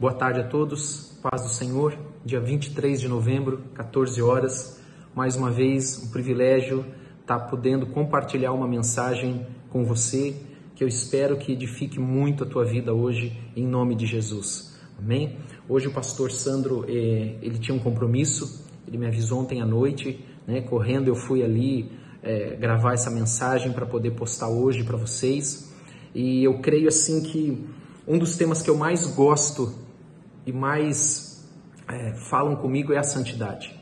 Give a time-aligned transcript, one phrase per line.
[0.00, 1.94] Boa tarde a todos, paz do Senhor.
[2.24, 4.80] Dia 23 de novembro, 14 horas.
[5.14, 6.86] Mais uma vez, um privilégio
[7.20, 10.34] estar podendo compartilhar uma mensagem com você
[10.74, 14.74] que eu espero que edifique muito a tua vida hoje, em nome de Jesus.
[14.98, 15.36] Amém?
[15.68, 20.24] Hoje o pastor Sandro, eh, ele tinha um compromisso, ele me avisou ontem à noite,
[20.46, 21.92] né, correndo eu fui ali
[22.22, 25.70] eh, gravar essa mensagem para poder postar hoje para vocês.
[26.14, 27.66] E eu creio assim que
[28.08, 29.89] um dos temas que eu mais gosto
[30.46, 31.48] e mais
[31.88, 33.78] é, falam comigo é a santidade.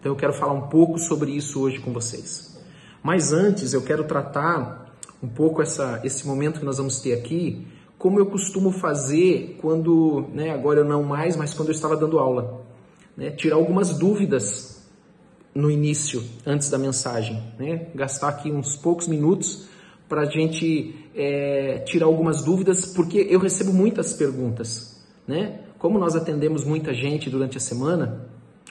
[0.00, 2.60] Então eu quero falar um pouco sobre isso hoje com vocês.
[3.02, 7.66] Mas antes eu quero tratar um pouco essa, esse momento que nós vamos ter aqui,
[7.96, 12.18] como eu costumo fazer quando, né, agora eu não mais, mas quando eu estava dando
[12.18, 12.62] aula.
[13.16, 14.86] Né, tirar algumas dúvidas
[15.54, 17.42] no início, antes da mensagem.
[17.58, 19.68] Né, gastar aqui uns poucos minutos
[20.08, 25.02] para a gente é, tirar algumas dúvidas, porque eu recebo muitas perguntas.
[25.26, 25.60] Né?
[25.84, 28.26] Como nós atendemos muita gente durante a semana,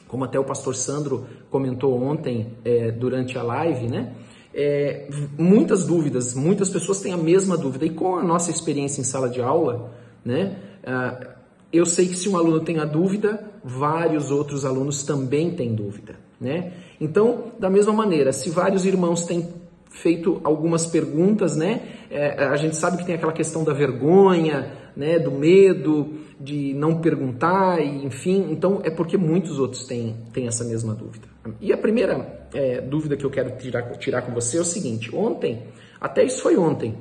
[0.07, 4.15] como até o pastor Sandro comentou ontem é, durante a live, né?
[4.51, 5.07] É,
[5.37, 7.85] muitas dúvidas, muitas pessoas têm a mesma dúvida.
[7.85, 9.91] E com a nossa experiência em sala de aula,
[10.25, 10.57] né?
[10.81, 11.27] Uh,
[11.71, 16.15] eu sei que se um aluno tem a dúvida, vários outros alunos também têm dúvida,
[16.41, 16.73] né?
[16.99, 19.49] Então, da mesma maneira, se vários irmãos têm
[19.91, 21.83] feito algumas perguntas, né?
[22.09, 25.19] É, a gente sabe que tem aquela questão da vergonha, né?
[25.19, 28.47] Do medo, de não perguntar, e, enfim.
[28.51, 31.27] Então, é porque muitos outros têm, têm essa mesma dúvida.
[31.59, 35.13] E a primeira é, dúvida que eu quero tirar, tirar com você é o seguinte:
[35.15, 35.63] ontem,
[35.99, 36.95] até isso foi ontem,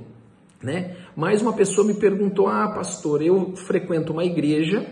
[0.63, 0.97] né?
[1.17, 4.87] Mais uma pessoa me perguntou: ah, pastor, eu frequento uma igreja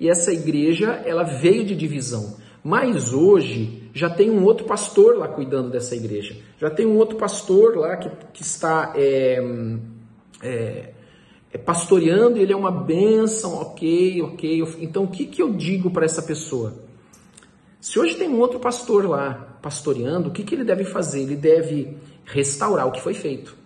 [0.00, 2.36] e essa igreja ela veio de divisão.
[2.62, 6.36] Mas hoje já tem um outro pastor lá cuidando dessa igreja.
[6.58, 9.38] Já tem um outro pastor lá que, que está é,
[10.42, 10.90] é,
[11.56, 14.76] é pastoreando ele é uma bênção, ok, ok.
[14.78, 16.74] Então o que, que eu digo para essa pessoa?
[17.80, 21.22] Se hoje tem um outro pastor lá pastoreando, o que, que ele deve fazer?
[21.22, 23.56] Ele deve restaurar o que foi feito.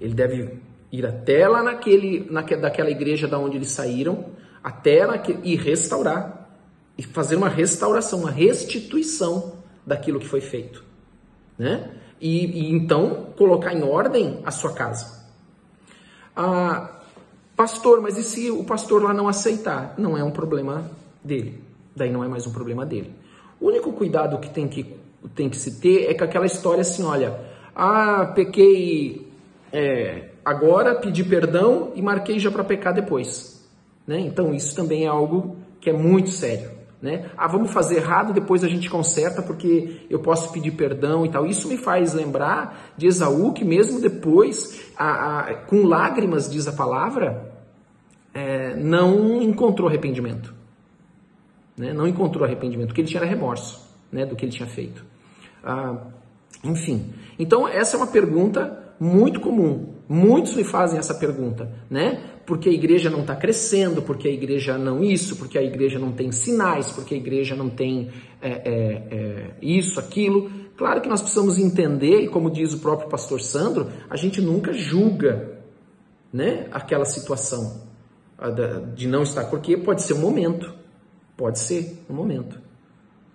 [0.00, 0.60] Ele deve
[0.92, 4.26] ir até lá naquele, naquela, daquela igreja da onde eles saíram,
[4.62, 6.48] até naquele, e restaurar.
[6.96, 9.54] E fazer uma restauração, uma restituição
[9.84, 10.84] daquilo que foi feito.
[11.58, 11.90] Né?
[12.20, 15.17] E, e então colocar em ordem a sua casa.
[16.40, 17.00] Ah,
[17.56, 19.94] pastor, mas e se o pastor lá não aceitar?
[19.98, 20.88] Não é um problema
[21.22, 21.60] dele.
[21.96, 23.12] Daí não é mais um problema dele.
[23.60, 24.94] O único cuidado que tem que,
[25.34, 27.40] tem que se ter é com aquela história assim: olha,
[27.74, 29.26] ah, pequei
[29.72, 33.68] é, agora, pedi perdão e marquei já para pecar depois.
[34.06, 34.20] Né?
[34.20, 36.70] Então isso também é algo que é muito sério.
[37.00, 37.30] Né?
[37.36, 41.46] Ah, vamos fazer errado, depois a gente conserta porque eu posso pedir perdão e tal.
[41.46, 46.72] Isso me faz lembrar de Esaú, que mesmo depois, a, a, com lágrimas, diz a
[46.72, 47.52] palavra,
[48.34, 50.52] é, não encontrou arrependimento.
[51.76, 51.92] Né?
[51.92, 55.04] Não encontrou arrependimento, porque ele tinha remorso né, do que ele tinha feito.
[55.62, 55.96] Ah,
[56.64, 59.94] enfim, então essa é uma pergunta muito comum.
[60.08, 62.24] Muitos me fazem essa pergunta, né?
[62.48, 66.12] Porque a igreja não está crescendo, porque a igreja não isso, porque a igreja não
[66.12, 68.08] tem sinais, porque a igreja não tem
[68.40, 68.62] é, é,
[69.10, 70.50] é, isso, aquilo.
[70.74, 74.72] Claro que nós precisamos entender, e como diz o próprio pastor Sandro, a gente nunca
[74.72, 75.60] julga
[76.32, 77.82] né, aquela situação
[78.94, 80.72] de não estar, porque pode ser um momento,
[81.36, 82.58] pode ser um momento.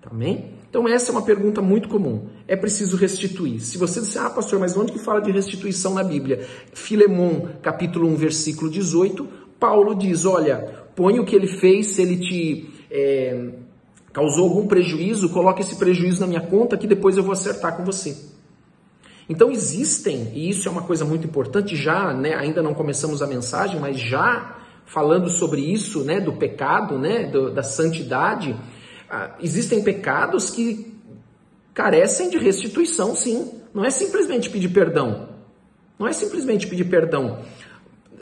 [0.09, 0.55] Amém?
[0.67, 2.29] Então essa é uma pergunta muito comum.
[2.47, 3.61] É preciso restituir.
[3.61, 6.45] Se você disser, ah, pastor, mas onde que fala de restituição na Bíblia?
[6.73, 9.27] Filemon, capítulo 1, versículo 18,
[9.59, 13.49] Paulo diz, olha, põe o que ele fez, se ele te é,
[14.11, 17.83] causou algum prejuízo, coloque esse prejuízo na minha conta que depois eu vou acertar com
[17.83, 18.15] você.
[19.27, 23.27] Então existem, e isso é uma coisa muito importante, já, né, ainda não começamos a
[23.27, 28.55] mensagem, mas já falando sobre isso, né, do pecado, né, do, da santidade,
[29.09, 30.92] ah, existem pecados que
[31.73, 33.51] carecem de restituição, sim.
[33.73, 35.29] Não é simplesmente pedir perdão.
[35.97, 37.39] Não é simplesmente pedir perdão.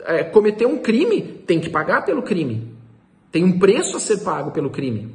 [0.04, 2.72] É, cometer um crime, tem que pagar pelo crime.
[3.30, 5.14] Tem um preço a ser pago pelo crime.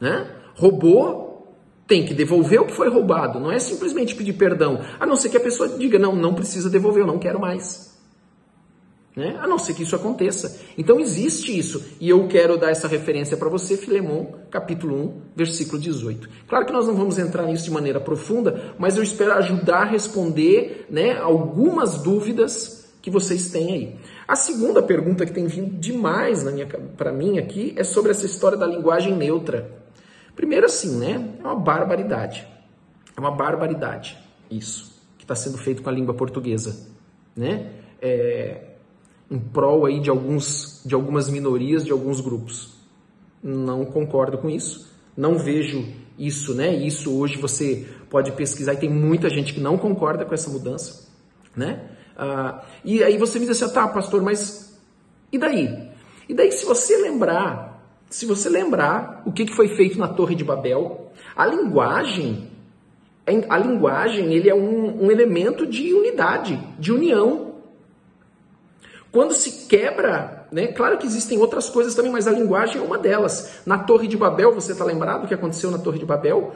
[0.00, 0.26] Né?
[0.54, 1.54] Roubou,
[1.86, 3.38] tem que devolver o que foi roubado.
[3.38, 4.80] Não é simplesmente pedir perdão.
[4.98, 7.91] A não ser que a pessoa diga, não, não precisa devolver, eu não quero mais.
[9.14, 9.38] Né?
[9.40, 10.60] A não ser que isso aconteça.
[10.76, 11.84] Então existe isso.
[12.00, 16.28] E eu quero dar essa referência para você, Filemon, capítulo 1, versículo 18.
[16.48, 19.84] Claro que nós não vamos entrar nisso de maneira profunda, mas eu espero ajudar a
[19.84, 23.96] responder né, algumas dúvidas que vocês têm aí.
[24.26, 26.44] A segunda pergunta que tem vindo demais
[26.96, 29.70] para mim aqui é sobre essa história da linguagem neutra.
[30.34, 31.34] Primeiro assim, né?
[31.38, 32.46] É uma barbaridade.
[33.14, 34.22] É uma barbaridade
[34.52, 36.88] isso que está sendo feito com a língua portuguesa,
[37.36, 37.70] né?
[38.00, 38.71] É,
[39.32, 42.74] em prol aí de, alguns, de algumas minorias, de alguns grupos.
[43.42, 44.92] Não concordo com isso.
[45.16, 45.86] Não vejo
[46.18, 46.74] isso, né?
[46.74, 51.08] Isso hoje você pode pesquisar e tem muita gente que não concorda com essa mudança,
[51.56, 51.90] né?
[52.16, 54.78] Ah, e aí você me diz assim, tá, pastor, mas
[55.32, 55.90] e daí?
[56.28, 60.44] E daí se você lembrar, se você lembrar o que foi feito na Torre de
[60.44, 62.50] Babel, a linguagem,
[63.48, 67.51] a linguagem ele é um, um elemento de unidade, de união.
[69.12, 70.68] Quando se quebra, né?
[70.68, 73.60] Claro que existem outras coisas também, mas a linguagem é uma delas.
[73.66, 76.54] Na Torre de Babel, você está lembrado o que aconteceu na Torre de Babel?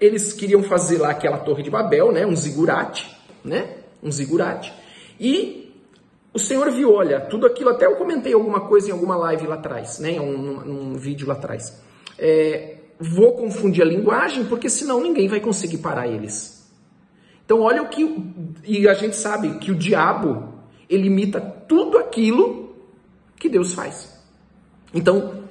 [0.00, 2.26] Eles queriam fazer lá aquela Torre de Babel, né?
[2.26, 3.76] Um zigurate, né?
[4.02, 4.72] Um zigurate.
[5.18, 5.72] E
[6.34, 9.54] o Senhor viu, olha, tudo aquilo, até eu comentei alguma coisa em alguma live lá
[9.54, 10.20] atrás, né?
[10.20, 11.80] Um, um vídeo lá atrás.
[12.18, 16.68] É, vou confundir a linguagem, porque senão ninguém vai conseguir parar eles.
[17.44, 18.34] Então, olha o que.
[18.64, 20.51] E a gente sabe que o diabo
[20.88, 22.74] ele imita tudo aquilo
[23.36, 24.20] que Deus faz.
[24.94, 25.44] Então,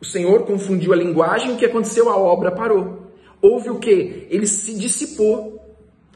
[0.00, 2.08] o Senhor confundiu a linguagem, o que aconteceu?
[2.08, 3.12] A obra parou.
[3.40, 4.26] Houve o que?
[4.30, 5.58] Ele se dissipou.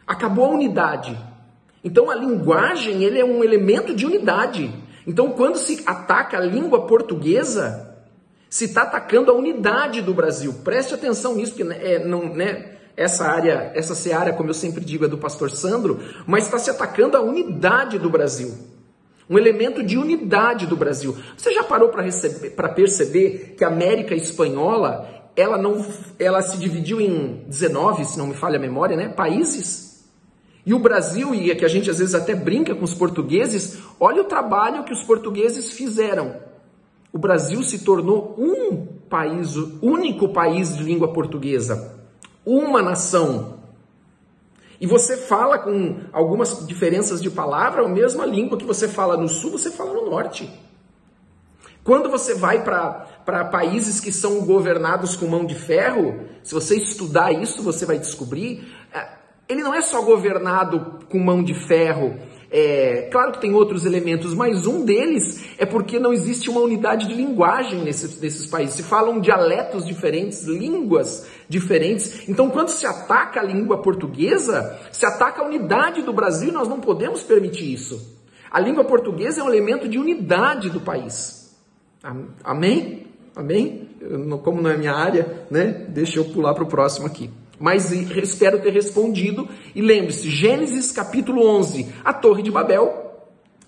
[0.07, 1.17] Acabou a unidade.
[1.83, 4.73] Então, a linguagem ele é um elemento de unidade.
[5.07, 7.95] Então, quando se ataca a língua portuguesa,
[8.49, 10.55] se está atacando a unidade do Brasil.
[10.65, 15.05] Preste atenção nisso, porque é, não, né, essa área, essa seara, como eu sempre digo,
[15.05, 18.55] é do pastor Sandro, mas está se atacando a unidade do Brasil.
[19.29, 21.17] Um elemento de unidade do Brasil.
[21.37, 25.85] Você já parou para perceber que a América Espanhola, ela não
[26.19, 30.05] ela se dividiu em 19, se não me falha a memória, né, países?
[30.67, 33.79] E o Brasil, e é que a gente às vezes até brinca com os portugueses,
[33.99, 36.37] olha o trabalho que os portugueses fizeram.
[37.13, 42.04] O Brasil se tornou um país, único país de língua portuguesa
[42.45, 43.55] uma nação.
[44.81, 49.29] E você fala com algumas diferenças de palavra, a mesma língua que você fala no
[49.29, 50.51] sul, você fala no norte.
[51.85, 57.31] Quando você vai para países que são governados com mão de ferro, se você estudar
[57.33, 59.07] isso, você vai descobrir, é,
[59.49, 62.19] ele não é só governado com mão de ferro,
[62.57, 67.09] é, claro que tem outros elementos, mas um deles é porque não existe uma unidade
[67.09, 68.77] de linguagem nesses, nesses países.
[68.77, 72.29] Se falam dialetos diferentes, línguas diferentes.
[72.29, 76.69] Então, quando se ataca a língua portuguesa, se ataca a unidade do Brasil e nós
[76.69, 78.17] não podemos permitir isso.
[78.49, 81.53] A língua portuguesa é um elemento de unidade do país.
[82.45, 83.09] Amém?
[83.35, 83.89] Amém?
[84.45, 85.87] Como não é minha área, né?
[85.89, 87.29] Deixa eu pular para o próximo aqui.
[87.59, 89.49] Mas espero ter respondido.
[89.75, 93.03] E lembre-se, Gênesis capítulo 11, a Torre de Babel.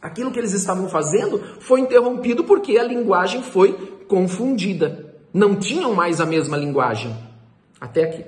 [0.00, 3.73] Aquilo que eles estavam fazendo foi interrompido porque a linguagem foi
[4.09, 5.15] confundida.
[5.33, 7.15] Não tinham mais a mesma linguagem.
[7.81, 8.25] Até aqui.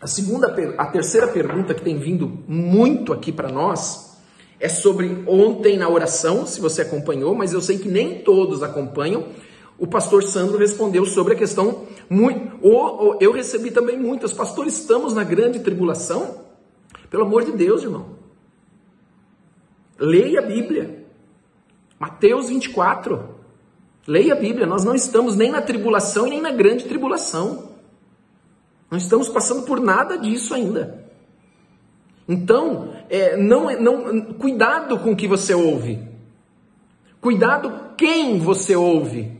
[0.00, 4.16] A segunda, a terceira pergunta que tem vindo muito aqui para nós
[4.58, 9.26] é sobre ontem na oração, se você acompanhou, mas eu sei que nem todos acompanham
[9.78, 12.58] o pastor Sandro respondeu sobre a questão muito.
[12.62, 14.32] Ou, eu recebi também muitas.
[14.32, 16.44] Pastor, estamos na grande tribulação?
[17.10, 18.16] Pelo amor de Deus, irmão.
[19.98, 21.04] Leia a Bíblia.
[21.98, 23.36] Mateus 24.
[24.06, 24.66] Leia a Bíblia.
[24.66, 27.70] Nós não estamos nem na tribulação e nem na grande tribulação.
[28.90, 31.04] Não estamos passando por nada disso ainda.
[32.28, 36.00] Então, é, não, não, cuidado com o que você ouve.
[37.20, 39.35] Cuidado quem você ouve.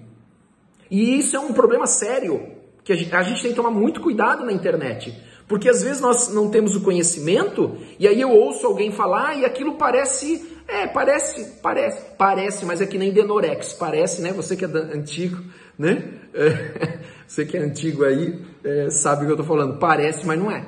[0.90, 2.40] E isso é um problema sério,
[2.85, 5.14] que a gente tem que tomar muito cuidado na internet.
[5.49, 9.45] Porque às vezes nós não temos o conhecimento, e aí eu ouço alguém falar e
[9.45, 10.55] aquilo parece.
[10.69, 14.33] É, parece, parece, parece, mas é que nem Denorex, parece, né?
[14.33, 15.40] Você que é antigo,
[15.78, 16.02] né?
[16.35, 19.78] É, você que é antigo aí, é, sabe o que eu estou falando.
[19.78, 20.66] Parece, mas não é.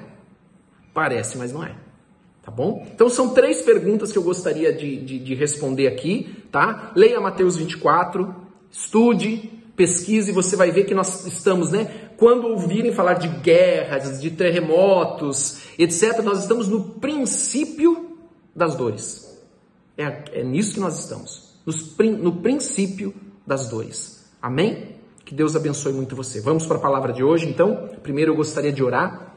[0.94, 1.74] Parece, mas não é.
[2.42, 2.86] Tá bom?
[2.94, 6.92] Então são três perguntas que eu gostaria de, de, de responder aqui, tá?
[6.94, 8.34] Leia Mateus 24,
[8.70, 12.10] estude, pesquise, você vai ver que nós estamos, né?
[12.16, 18.18] Quando ouvirem falar de guerras, de terremotos, etc., nós estamos no princípio
[18.54, 19.40] das dores.
[19.96, 21.54] É, é nisso que nós estamos.
[21.64, 23.14] Nos, no princípio
[23.46, 24.28] das dores.
[24.42, 24.96] Amém?
[25.24, 26.40] Que Deus abençoe muito você.
[26.40, 27.88] Vamos para a palavra de hoje, então.
[28.02, 29.36] Primeiro eu gostaria de orar,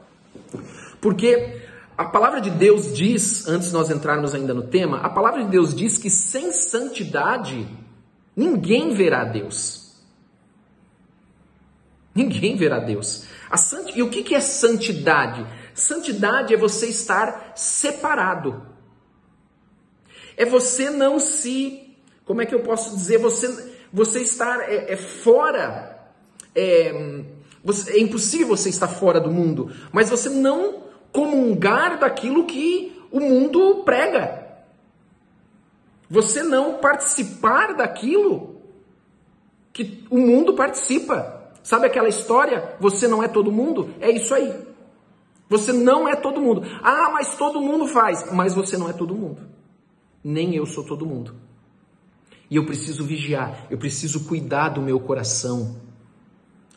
[0.99, 1.61] porque
[1.95, 5.51] a palavra de Deus diz, antes de nós entrarmos ainda no tema, a palavra de
[5.51, 7.67] Deus diz que sem santidade
[8.35, 9.80] ninguém verá Deus.
[12.13, 13.25] Ninguém verá Deus.
[13.55, 13.95] Sant...
[13.95, 15.45] E o que é santidade?
[15.73, 18.65] Santidade é você estar separado.
[20.35, 21.95] É você não se.
[22.25, 23.17] Como é que eu posso dizer?
[23.19, 26.11] Você, você estar é, é fora.
[26.55, 27.23] É,
[27.63, 33.19] você, é impossível você estar fora do mundo, mas você não comungar daquilo que o
[33.19, 34.39] mundo prega.
[36.09, 38.61] você não participar daquilo
[39.71, 41.40] que o mundo participa.
[41.63, 42.75] Sabe aquela história?
[42.79, 43.89] Você não é todo mundo?
[43.99, 44.53] É isso aí.
[45.49, 46.63] Você não é todo mundo.
[46.81, 48.31] Ah, mas todo mundo faz.
[48.31, 49.41] Mas você não é todo mundo.
[50.23, 51.35] Nem eu sou todo mundo.
[52.51, 55.77] E eu preciso vigiar, eu preciso cuidar do meu coração.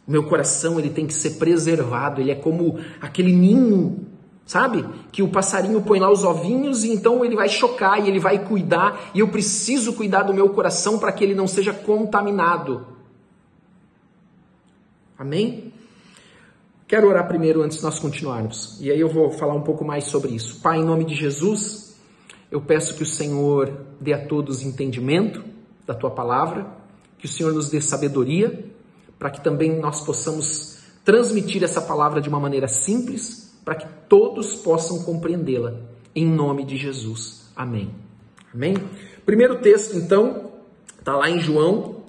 [0.06, 4.06] O meu coração ele tem que ser preservado, ele é como aquele ninho,
[4.46, 4.86] sabe?
[5.10, 8.46] Que o passarinho põe lá os ovinhos e então ele vai chocar e ele vai
[8.46, 12.93] cuidar, e eu preciso cuidar do meu coração para que ele não seja contaminado.
[15.18, 15.72] Amém?
[16.86, 18.78] Quero orar primeiro antes de nós continuarmos.
[18.80, 20.60] E aí eu vou falar um pouco mais sobre isso.
[20.60, 21.96] Pai, em nome de Jesus,
[22.50, 25.42] eu peço que o Senhor dê a todos entendimento
[25.86, 26.66] da tua palavra,
[27.18, 28.64] que o Senhor nos dê sabedoria,
[29.18, 34.54] para que também nós possamos transmitir essa palavra de uma maneira simples, para que todos
[34.56, 35.74] possam compreendê-la.
[36.14, 37.50] Em nome de Jesus.
[37.56, 37.94] Amém.
[38.52, 38.74] Amém?
[39.24, 40.52] Primeiro texto, então,
[40.98, 42.04] está lá em João,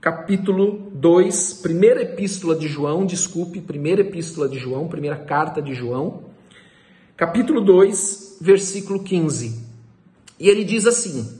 [0.00, 6.22] capítulo 2, primeira epístola de João, desculpe, primeira epístola de João, primeira carta de João,
[7.16, 9.62] capítulo 2, versículo 15.
[10.40, 11.38] E ele diz assim: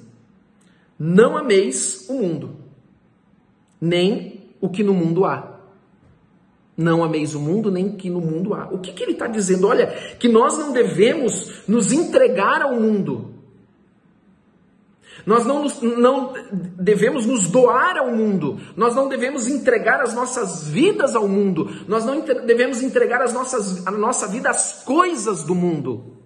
[0.98, 2.56] Não ameis o mundo,
[3.80, 5.54] nem o que no mundo há.
[6.76, 8.68] Não ameis o mundo, nem o que no mundo há.
[8.70, 9.66] O que, que ele está dizendo?
[9.66, 9.86] Olha,
[10.18, 13.35] que nós não devemos nos entregar ao mundo.
[15.26, 20.68] Nós não, nos, não devemos nos doar ao mundo, nós não devemos entregar as nossas
[20.68, 25.52] vidas ao mundo, nós não devemos entregar as nossas, a nossa vida às coisas do
[25.52, 26.16] mundo.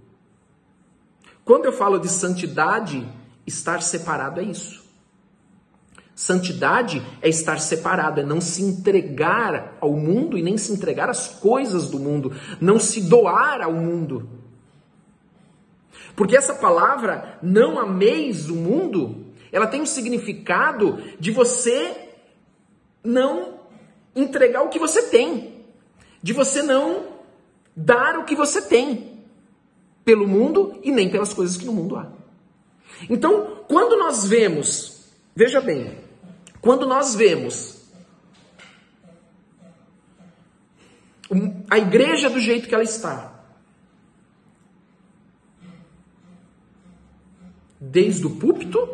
[1.47, 3.09] Quando eu falo de santidade,
[3.47, 4.85] estar separado é isso.
[6.15, 11.27] Santidade é estar separado, é não se entregar ao mundo e nem se entregar às
[11.27, 14.29] coisas do mundo, não se doar ao mundo.
[16.15, 22.11] Porque essa palavra, não ameis o mundo, ela tem um significado de você
[23.03, 23.61] não
[24.15, 25.65] entregar o que você tem,
[26.23, 27.07] de você não
[27.75, 29.25] dar o que você tem
[30.05, 32.11] pelo mundo e nem pelas coisas que no mundo há.
[33.09, 35.99] Então, quando nós vemos, veja bem,
[36.61, 37.81] quando nós vemos
[41.71, 43.40] a igreja do jeito que ela está,
[47.81, 48.87] desde o púlpito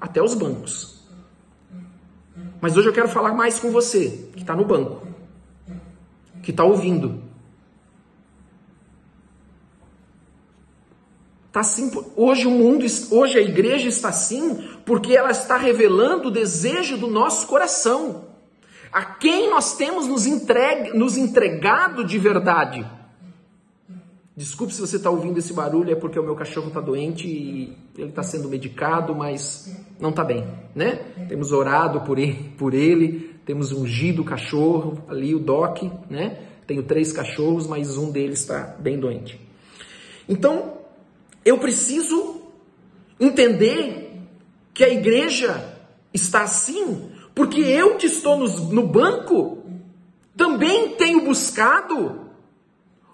[0.00, 1.02] até os bancos.
[2.60, 5.06] Mas hoje eu quero falar mais com você, que está no banco,
[6.42, 7.22] que está ouvindo.
[11.50, 16.32] Tá assim, hoje o mundo, hoje a igreja está assim, porque ela está revelando o
[16.32, 18.26] desejo do nosso coração.
[18.92, 22.86] A quem nós temos nos, entregue, nos entregado de verdade.
[24.38, 27.76] Desculpe se você está ouvindo esse barulho, é porque o meu cachorro está doente e
[27.96, 30.94] ele está sendo medicado, mas não está bem, né?
[31.28, 36.38] Temos orado por ele, por ele, temos ungido o cachorro, ali o Doc, né?
[36.68, 39.40] Tenho três cachorros, mas um deles está bem doente.
[40.28, 40.74] Então,
[41.44, 42.40] eu preciso
[43.18, 44.20] entender
[44.72, 45.80] que a igreja
[46.14, 49.64] está assim, porque eu que estou no, no banco
[50.36, 52.27] também tenho buscado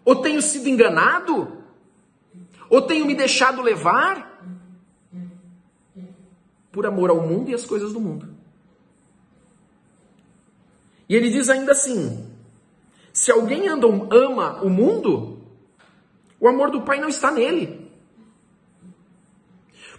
[0.05, 1.65] ou tenho sido enganado?
[2.69, 4.33] Ou tenho me deixado levar?
[6.71, 8.29] Por amor ao mundo e às coisas do mundo.
[11.09, 12.29] E ele diz ainda assim:
[13.13, 15.39] se alguém anda, ama o mundo,
[16.41, 17.91] o amor do Pai não está nele.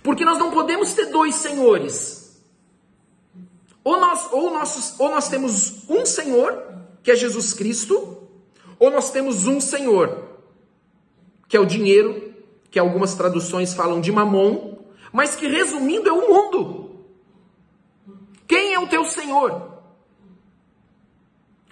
[0.04, 2.40] Porque nós não podemos ter dois senhores.
[3.84, 8.25] Ou nós, ou, nós, ou nós temos um Senhor, que é Jesus Cristo,
[8.80, 10.28] ou nós temos um Senhor,
[11.48, 12.34] que é o dinheiro,
[12.70, 14.78] que algumas traduções falam de mamon,
[15.12, 17.06] mas que resumindo é o mundo.
[18.48, 19.82] Quem é o teu Senhor?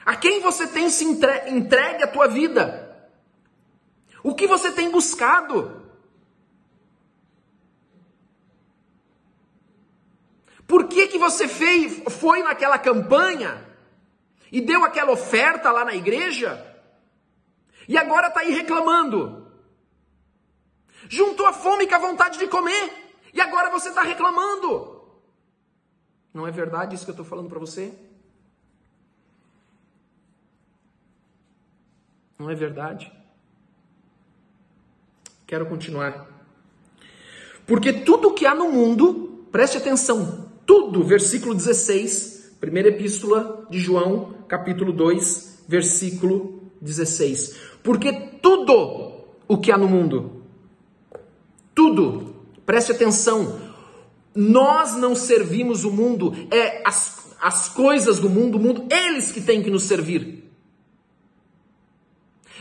[0.05, 3.09] A quem você tem se entregue a tua vida?
[4.23, 5.81] O que você tem buscado?
[10.65, 13.67] Por que, que você fez, foi naquela campanha
[14.51, 16.72] e deu aquela oferta lá na igreja
[17.87, 19.47] e agora está aí reclamando.
[21.09, 23.03] Juntou a fome com a vontade de comer.
[23.33, 25.01] E agora você está reclamando.
[26.33, 27.93] Não é verdade isso que eu estou falando para você?
[32.37, 33.11] Não é verdade?
[35.45, 36.27] Quero continuar.
[37.65, 44.33] Porque tudo que há no mundo, preste atenção, tudo, versículo 16, primeira epístola de João,
[44.47, 47.72] capítulo 2, versículo 16.
[47.83, 48.11] Porque
[48.41, 49.11] tudo
[49.47, 50.43] o que há no mundo,
[51.75, 52.33] tudo,
[52.65, 53.59] Preste atenção.
[54.35, 59.41] Nós não servimos o mundo, é as, as coisas do mundo, o mundo, eles que
[59.41, 60.43] têm que nos servir.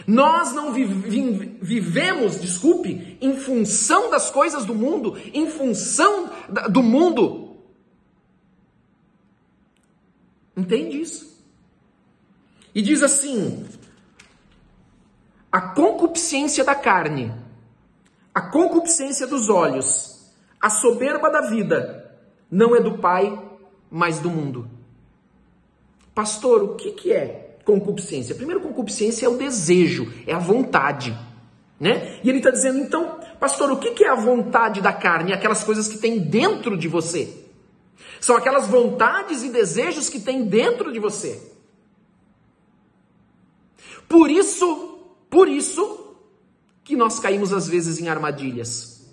[0.07, 6.31] Nós não vivemos, desculpe, em função das coisas do mundo, em função
[6.71, 7.57] do mundo.
[10.57, 11.41] Entende isso?
[12.75, 13.65] E diz assim:
[15.53, 17.31] a concupiscência da carne,
[18.35, 22.17] a concupiscência dos olhos, a soberba da vida,
[22.51, 23.39] não é do Pai,
[23.91, 24.67] mas do mundo.
[26.15, 28.35] Pastor, o que, que é concupiscência?
[28.35, 31.17] Primeiro, concupiscência é o desejo, é a vontade.
[31.79, 32.21] Né?
[32.23, 35.33] E ele está dizendo, então, pastor, o que é a vontade da carne?
[35.33, 37.45] Aquelas coisas que tem dentro de você.
[38.21, 41.43] São aquelas vontades e desejos que tem dentro de você.
[44.09, 44.92] Por isso,
[45.33, 46.15] por isso
[46.85, 49.11] que nós caímos às vezes em armadilhas.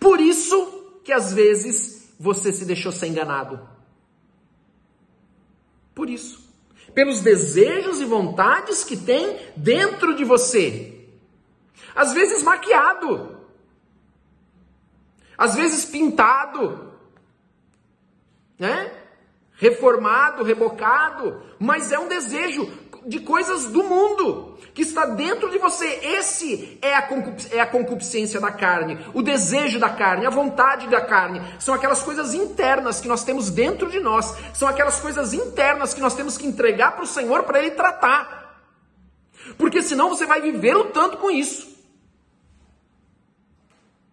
[0.00, 3.60] Por isso que às vezes você se deixou ser enganado.
[5.94, 6.44] Por isso
[6.94, 11.08] pelos desejos e vontades que tem dentro de você.
[11.94, 13.38] Às vezes maquiado,
[15.36, 16.92] às vezes pintado,
[18.58, 18.92] né?
[19.56, 22.66] Reformado, rebocado, mas é um desejo
[23.06, 25.86] de coisas do mundo que está dentro de você.
[26.02, 27.08] Esse é a,
[27.52, 31.40] é a concupiscência da carne, o desejo da carne, a vontade da carne.
[31.60, 34.34] São aquelas coisas internas que nós temos dentro de nós.
[34.52, 38.64] São aquelas coisas internas que nós temos que entregar para o Senhor para Ele tratar.
[39.56, 41.72] Porque senão você vai viver o tanto com isso.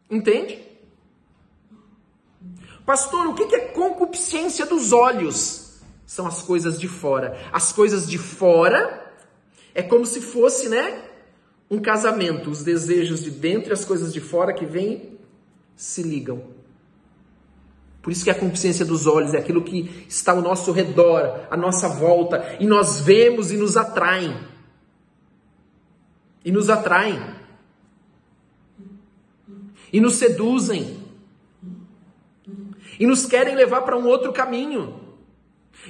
[0.09, 0.61] Entende?
[2.85, 5.60] Pastor, o que é concupiscência dos olhos?
[6.11, 7.39] São as coisas de fora.
[7.53, 9.13] As coisas de fora
[9.73, 11.05] é como se fosse, né,
[11.69, 12.49] um casamento.
[12.49, 15.17] Os desejos de dentro e as coisas de fora que vêm
[15.73, 16.43] se ligam.
[18.01, 21.55] Por isso que a consciência dos olhos é aquilo que está ao nosso redor, à
[21.55, 24.37] nossa volta, e nós vemos e nos atraem.
[26.43, 27.21] E nos atraem.
[29.93, 31.05] E nos seduzem.
[32.99, 35.00] E nos querem levar para um outro caminho.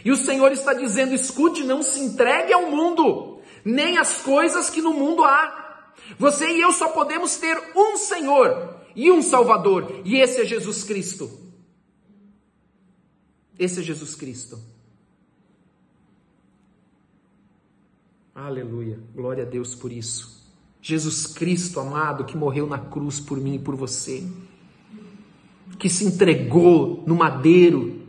[0.03, 4.81] E o Senhor está dizendo: escute, não se entregue ao mundo, nem às coisas que
[4.81, 5.93] no mundo há.
[6.17, 10.83] Você e eu só podemos ter um Senhor e um Salvador, e esse é Jesus
[10.83, 11.29] Cristo.
[13.57, 14.59] Esse é Jesus Cristo.
[18.33, 20.41] Aleluia, glória a Deus por isso.
[20.81, 24.27] Jesus Cristo amado que morreu na cruz por mim e por você,
[25.77, 28.00] que se entregou no madeiro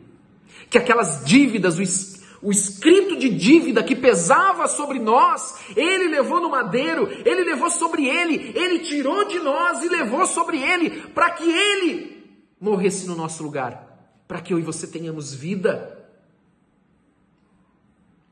[0.73, 6.49] que aquelas dívidas, o, o escrito de dívida que pesava sobre nós, ele levou no
[6.49, 11.45] madeiro, ele levou sobre ele, ele tirou de nós e levou sobre ele, para que
[11.45, 12.27] ele
[12.59, 13.87] morresse no nosso lugar,
[14.27, 15.99] para que eu e você tenhamos vida.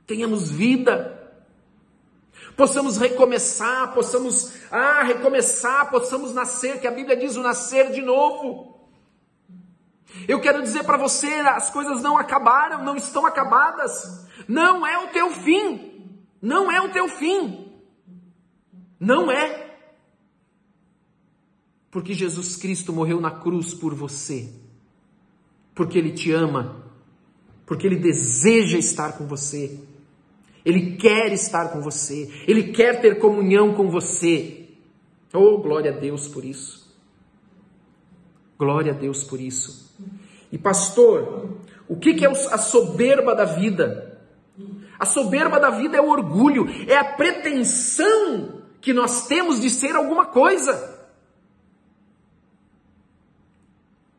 [0.06, 1.18] Tenhamos vida
[2.56, 8.79] possamos recomeçar, possamos ah, recomeçar, possamos nascer, que a Bíblia diz o nascer de novo.
[10.26, 14.26] Eu quero dizer para você, as coisas não acabaram, não estão acabadas.
[14.48, 16.18] Não é o teu fim.
[16.40, 17.72] Não é o teu fim.
[18.98, 19.78] Não é.
[21.90, 24.52] Porque Jesus Cristo morreu na cruz por você.
[25.74, 26.84] Porque Ele te ama.
[27.66, 29.80] Porque Ele deseja estar com você.
[30.64, 32.44] Ele quer estar com você.
[32.46, 34.68] Ele quer ter comunhão com você.
[35.32, 36.89] Oh, glória a Deus por isso.
[38.60, 39.90] Glória a Deus por isso.
[40.52, 41.56] E pastor,
[41.88, 44.20] o que é a soberba da vida?
[44.98, 49.96] A soberba da vida é o orgulho, é a pretensão que nós temos de ser
[49.96, 51.08] alguma coisa.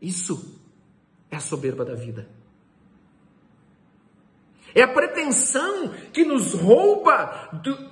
[0.01, 0.59] Isso
[1.29, 2.27] é a soberba da vida.
[4.73, 7.91] É a pretensão que nos rouba, do,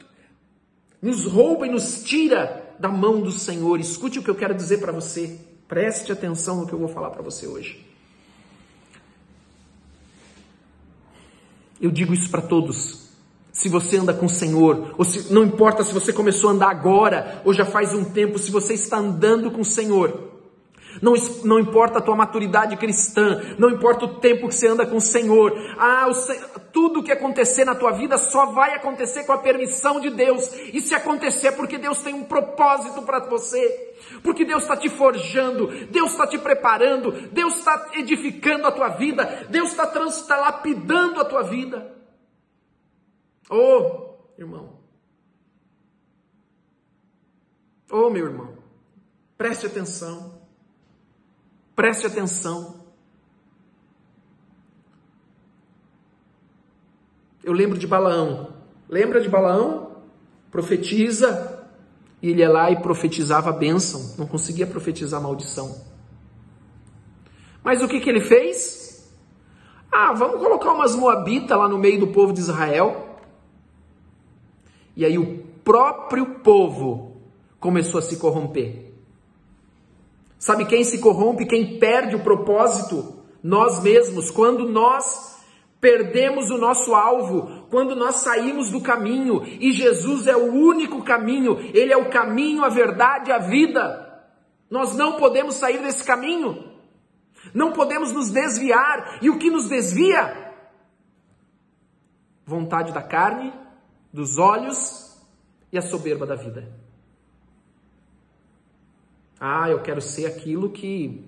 [1.00, 3.80] nos rouba e nos tira da mão do Senhor.
[3.80, 5.48] Escute o que eu quero dizer para você.
[5.70, 7.86] Preste atenção no que eu vou falar para você hoje.
[11.80, 13.08] Eu digo isso para todos.
[13.52, 16.72] Se você anda com o Senhor, ou se, não importa se você começou a andar
[16.72, 20.29] agora ou já faz um tempo, se você está andando com o Senhor,
[21.02, 24.98] não, não importa a tua maturidade cristã, não importa o tempo que você anda com
[24.98, 29.38] o Senhor, ah, o, tudo que acontecer na tua vida só vai acontecer com a
[29.38, 34.46] permissão de Deus, e se acontecer é porque Deus tem um propósito para você, porque
[34.46, 39.70] Deus está te forjando, Deus está te preparando, Deus está edificando a tua vida, Deus
[39.70, 41.96] está tá lapidando a tua vida.
[43.50, 44.80] Oh, irmão,
[47.92, 48.58] oh, meu irmão,
[49.38, 50.39] preste atenção.
[51.80, 52.76] Preste atenção.
[57.42, 58.54] Eu lembro de Balaão.
[58.90, 59.96] Lembra de Balaão?
[60.52, 61.70] Profetiza.
[62.22, 64.14] E ele ia lá e profetizava a bênção.
[64.18, 65.86] Não conseguia profetizar a maldição.
[67.64, 69.10] Mas o que, que ele fez?
[69.90, 73.22] Ah, vamos colocar umas moabitas lá no meio do povo de Israel.
[74.98, 77.22] E aí o próprio povo
[77.58, 78.89] começou a se corromper.
[80.40, 83.26] Sabe quem se corrompe, quem perde o propósito?
[83.44, 85.38] Nós mesmos, quando nós
[85.82, 91.60] perdemos o nosso alvo, quando nós saímos do caminho, e Jesus é o único caminho,
[91.74, 94.08] Ele é o caminho, a verdade, a vida.
[94.70, 96.72] Nós não podemos sair desse caminho,
[97.54, 100.54] não podemos nos desviar, e o que nos desvia?
[102.46, 103.54] Vontade da carne,
[104.12, 105.22] dos olhos
[105.72, 106.89] e a soberba da vida.
[109.40, 111.26] Ah, eu quero ser aquilo que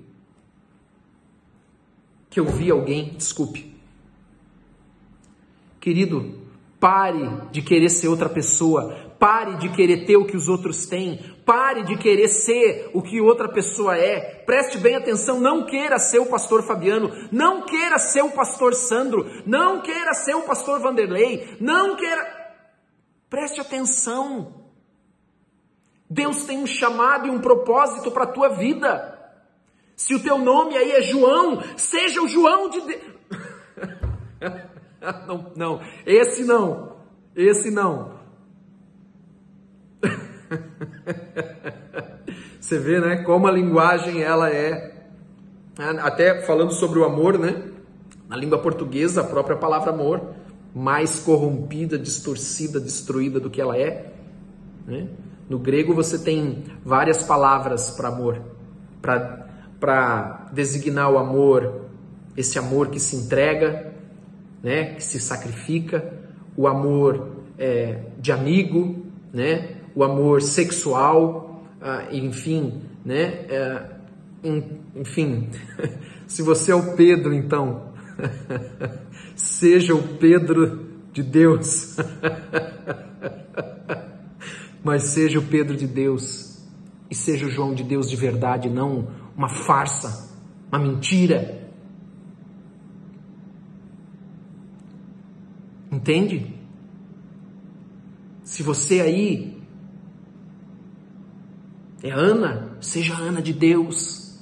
[2.30, 3.76] que eu vi alguém, desculpe.
[5.82, 6.40] Querido,
[6.80, 11.20] pare de querer ser outra pessoa, pare de querer ter o que os outros têm,
[11.46, 14.22] pare de querer ser o que outra pessoa é.
[14.46, 19.26] Preste bem atenção, não queira ser o pastor Fabiano, não queira ser o pastor Sandro,
[19.46, 22.42] não queira ser o pastor Vanderlei, não queira
[23.32, 24.61] Preste atenção.
[26.14, 29.18] Deus tem um chamado e um propósito para a tua vida.
[29.96, 33.02] Se o teu nome aí é João, seja o João de Deus.
[35.26, 36.98] não, não, esse não,
[37.34, 38.20] esse não.
[42.60, 45.08] Você vê, né, como a linguagem ela é,
[46.02, 47.72] até falando sobre o amor, né?
[48.28, 50.36] Na língua portuguesa, a própria palavra amor
[50.74, 54.14] mais corrompida, distorcida, destruída do que ela é.
[54.86, 55.08] Né?
[55.52, 58.42] No grego você tem várias palavras para amor,
[59.02, 61.88] para designar o amor,
[62.38, 63.94] esse amor que se entrega,
[64.64, 64.94] né?
[64.94, 66.14] que se sacrifica,
[66.56, 69.76] o amor é, de amigo, né?
[69.94, 73.46] o amor sexual, ah, enfim, né?
[73.50, 73.84] É,
[74.96, 75.50] enfim,
[76.28, 77.92] se você é o Pedro, então.
[79.36, 81.98] Seja o Pedro de Deus.
[84.84, 86.66] Mas seja o Pedro de Deus
[87.10, 90.36] e seja o João de Deus de verdade, não uma farsa,
[90.72, 91.70] uma mentira.
[95.92, 96.56] Entende?
[98.44, 99.62] Se você aí
[102.04, 104.40] é Ana, seja Ana de Deus.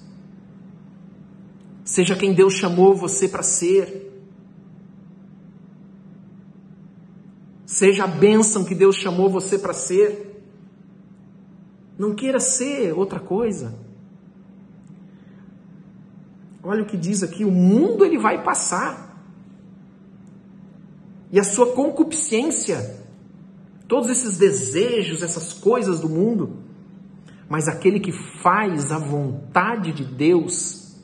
[1.84, 4.10] Seja quem Deus chamou você para ser.
[7.65, 10.29] Seja a bênção que Deus chamou você para ser.
[11.99, 13.77] Não queira ser outra coisa.
[16.63, 19.09] Olha o que diz aqui: o mundo ele vai passar.
[21.29, 23.03] E a sua concupiscência,
[23.85, 26.63] todos esses desejos, essas coisas do mundo,
[27.49, 30.95] mas aquele que faz a vontade de Deus,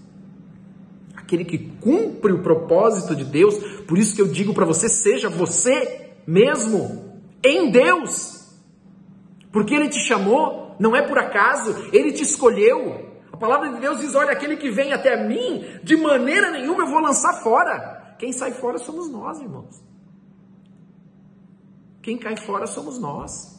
[1.15, 3.55] aquele que cumpre o propósito de Deus,
[3.85, 8.33] por isso que eu digo para você: seja você mesmo em Deus.
[9.51, 13.13] Porque Ele te chamou, não é por acaso, Ele te escolheu.
[13.31, 16.87] A palavra de Deus diz: olha, aquele que vem até mim, de maneira nenhuma eu
[16.87, 18.15] vou lançar fora.
[18.17, 19.83] Quem sai fora somos nós, irmãos.
[22.01, 23.55] Quem cai fora somos nós.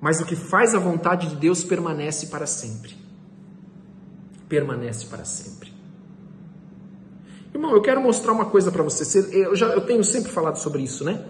[0.00, 2.96] Mas o que faz a vontade de Deus permanece para sempre.
[4.48, 5.72] Permanece para sempre.
[7.52, 9.18] Irmão, eu quero mostrar uma coisa para você.
[9.32, 11.26] Eu, já, eu tenho sempre falado sobre isso, né?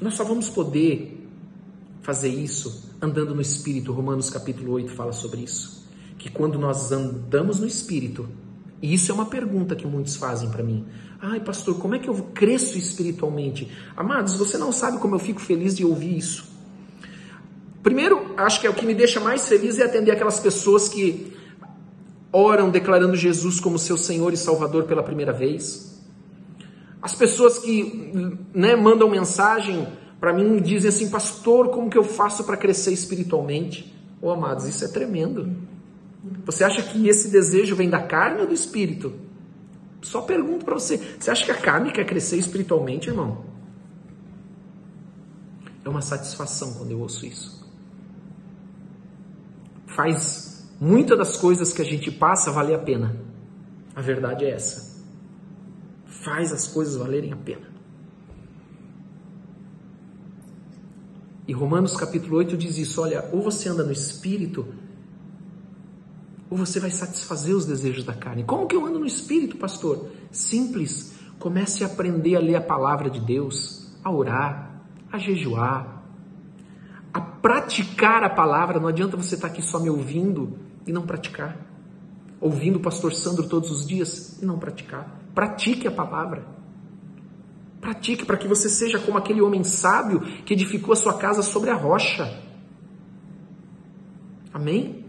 [0.00, 1.27] Nós só vamos poder
[2.08, 3.92] fazer isso andando no Espírito.
[3.92, 5.86] Romanos capítulo 8 fala sobre isso.
[6.16, 8.26] Que quando nós andamos no Espírito,
[8.80, 10.86] e isso é uma pergunta que muitos fazem para mim.
[11.20, 13.70] Ai, pastor, como é que eu cresço espiritualmente?
[13.94, 16.50] Amados, você não sabe como eu fico feliz de ouvir isso.
[17.82, 21.36] Primeiro, acho que é o que me deixa mais feliz é atender aquelas pessoas que
[22.32, 26.02] oram declarando Jesus como seu Senhor e Salvador pela primeira vez.
[27.02, 29.86] As pessoas que né, mandam mensagem
[30.20, 33.94] para mim dizem assim, pastor, como que eu faço para crescer espiritualmente?
[34.20, 35.56] Oh, amados, isso é tremendo.
[36.44, 39.12] Você acha que esse desejo vem da carne ou do espírito?
[40.02, 43.44] Só pergunto para você: você acha que a carne quer crescer espiritualmente, irmão?
[45.84, 47.66] É uma satisfação quando eu ouço isso.
[49.86, 53.16] Faz muitas das coisas que a gente passa valer a pena.
[53.94, 54.98] A verdade é essa.
[56.06, 57.77] Faz as coisas valerem a pena.
[61.48, 64.66] E Romanos capítulo 8 diz isso: olha, ou você anda no espírito,
[66.50, 68.44] ou você vai satisfazer os desejos da carne?
[68.44, 70.10] Como que eu ando no espírito, pastor?
[70.30, 71.16] Simples.
[71.38, 76.02] Comece a aprender a ler a palavra de Deus, a orar, a jejuar,
[77.14, 78.78] a praticar a palavra.
[78.78, 81.56] Não adianta você estar aqui só me ouvindo e não praticar.
[82.40, 85.18] Ouvindo o pastor Sandro todos os dias e não praticar.
[85.34, 86.57] Pratique a palavra.
[87.80, 91.70] Pratique para que você seja como aquele homem sábio que edificou a sua casa sobre
[91.70, 92.42] a rocha.
[94.52, 95.04] Amém?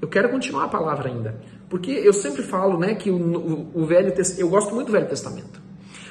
[0.00, 3.86] Eu quero continuar a palavra ainda, porque eu sempre falo, né, que o, o, o
[3.86, 5.60] Velho eu gosto muito do Velho Testamento,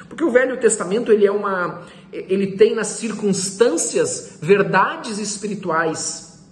[0.08, 6.44] porque o Velho Testamento ele é uma, ele tem nas circunstâncias verdades espirituais,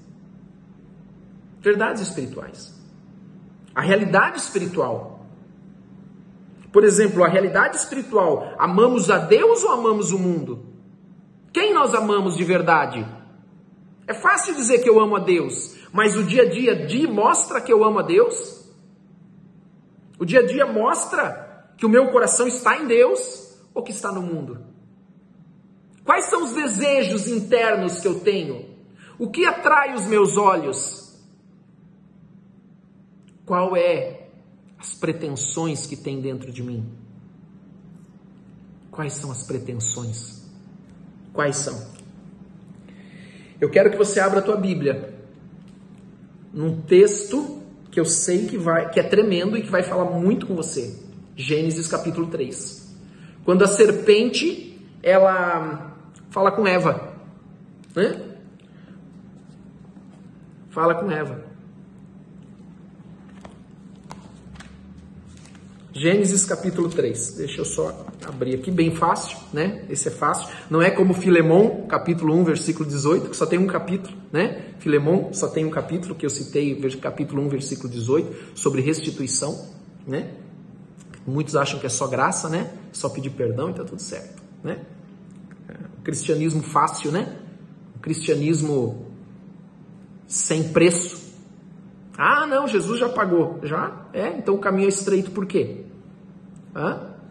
[1.61, 2.75] verdades espirituais,
[3.75, 5.16] a realidade espiritual.
[6.77, 10.63] Por exemplo, a realidade espiritual, amamos a Deus ou amamos o mundo?
[11.51, 13.03] Quem nós amamos de verdade?
[14.07, 17.63] É fácil dizer que eu amo a Deus, mas o dia a dia de mostra
[17.63, 18.71] que eu amo a Deus?
[20.19, 24.13] O dia a dia mostra que o meu coração está em Deus ou que está
[24.13, 24.63] no mundo?
[26.05, 28.69] Quais são os desejos internos que eu tenho?
[29.19, 31.19] O que atrai os meus olhos?
[33.47, 34.16] Qual é
[34.79, 36.85] as pretensões que tem dentro de mim?
[38.91, 40.43] Quais são as pretensões?
[41.33, 41.87] Quais são?
[43.61, 45.15] Eu quero que você abra a tua Bíblia
[46.53, 50.47] num texto que eu sei que vai, que é tremendo e que vai falar muito
[50.47, 50.95] com você.
[51.35, 52.95] Gênesis capítulo 3.
[53.45, 55.95] Quando a serpente, ela
[56.31, 57.15] fala com Eva,
[57.95, 58.21] né?
[60.69, 61.46] Fala com Eva.
[65.99, 67.37] Gênesis capítulo 3.
[67.39, 69.83] Deixa eu só abrir aqui, bem fácil, né?
[69.89, 70.55] Esse é fácil.
[70.69, 74.75] Não é como Filemon, capítulo 1, versículo 18, que só tem um capítulo, né?
[74.79, 79.69] Filemon só tem um capítulo, que eu citei, capítulo 1, versículo 18, sobre restituição,
[80.07, 80.33] né?
[81.27, 82.75] Muitos acham que é só graça, né?
[82.93, 84.83] Só pedir perdão e tá tudo certo, né?
[85.99, 87.39] O cristianismo fácil, né?
[87.97, 89.07] O cristianismo
[90.27, 91.25] sem preço.
[92.19, 93.61] Ah, não, Jesus já pagou.
[93.63, 94.07] Já?
[94.13, 95.86] É, então o caminho é estreito por quê?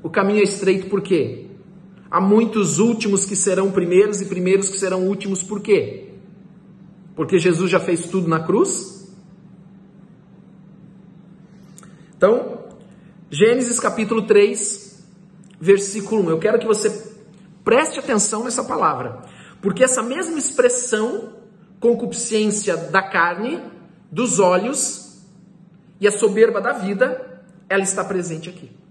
[0.01, 1.47] O caminho é estreito por quê?
[2.09, 6.13] Há muitos últimos que serão primeiros e primeiros que serão últimos por quê?
[7.15, 9.13] Porque Jesus já fez tudo na cruz?
[12.17, 12.65] Então,
[13.29, 15.03] Gênesis capítulo 3,
[15.59, 16.29] versículo 1.
[16.29, 17.13] Eu quero que você
[17.63, 19.23] preste atenção nessa palavra,
[19.61, 21.33] porque essa mesma expressão,
[21.79, 23.61] concupiscência da carne,
[24.11, 25.21] dos olhos
[25.99, 28.84] e a soberba da vida, ela está presente aqui.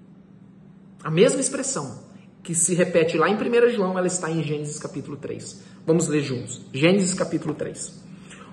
[1.05, 2.03] A mesma expressão
[2.43, 5.63] que se repete lá em 1 João, ela está em Gênesis capítulo 3.
[5.87, 6.63] Vamos ler juntos.
[6.73, 8.03] Gênesis capítulo 3.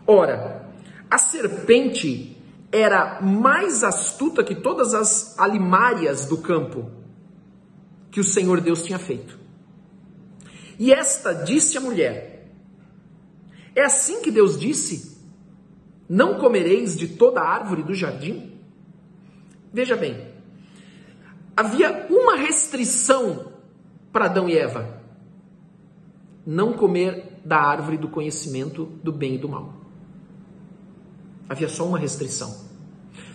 [0.05, 0.69] Ora,
[1.09, 2.37] a serpente
[2.69, 6.91] era mais astuta que todas as alimárias do campo
[8.11, 9.39] que o Senhor Deus tinha feito.
[10.77, 12.49] E esta disse à mulher:
[13.73, 15.17] É assim que Deus disse:
[16.09, 18.59] Não comereis de toda árvore do jardim?
[19.73, 20.30] Veja bem,
[21.61, 23.51] havia uma restrição
[24.11, 25.01] para Adão e Eva:
[26.45, 29.73] não comer da árvore do conhecimento do bem e do mal.
[31.47, 32.69] Havia só uma restrição.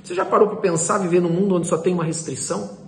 [0.03, 2.79] Você já parou para pensar viver num mundo onde só tem uma restrição?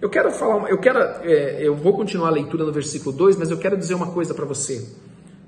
[0.00, 3.50] Eu quero falar, eu quero, é, eu vou continuar a leitura no versículo 2, mas
[3.50, 4.94] eu quero dizer uma coisa para você.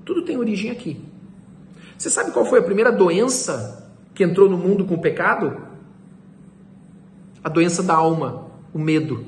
[0.03, 1.03] Tudo tem origem aqui.
[1.97, 5.68] Você sabe qual foi a primeira doença que entrou no mundo com o pecado?
[7.43, 9.25] A doença da alma, o medo.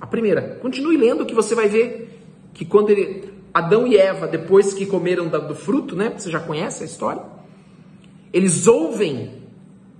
[0.00, 2.20] A primeira, continue lendo que você vai ver
[2.52, 6.12] que quando ele, Adão e Eva, depois que comeram do fruto, né?
[6.16, 7.22] Você já conhece a história?
[8.32, 9.42] Eles ouvem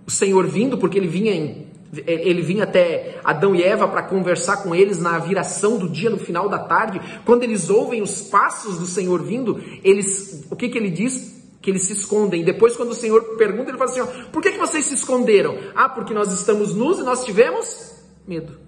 [0.06, 1.66] o Senhor vindo, porque ele vinha em,
[2.06, 6.18] ele vinha até Adão e Eva para conversar com eles na viração do dia, no
[6.18, 7.00] final da tarde.
[7.24, 11.43] Quando eles ouvem os passos do Senhor vindo, eles, o que que ele diz?
[11.64, 12.44] Que eles se escondem.
[12.44, 15.56] Depois, quando o Senhor pergunta, ele fala assim: ó, por que, que vocês se esconderam?
[15.74, 18.60] Ah, porque nós estamos nus e nós tivemos medo.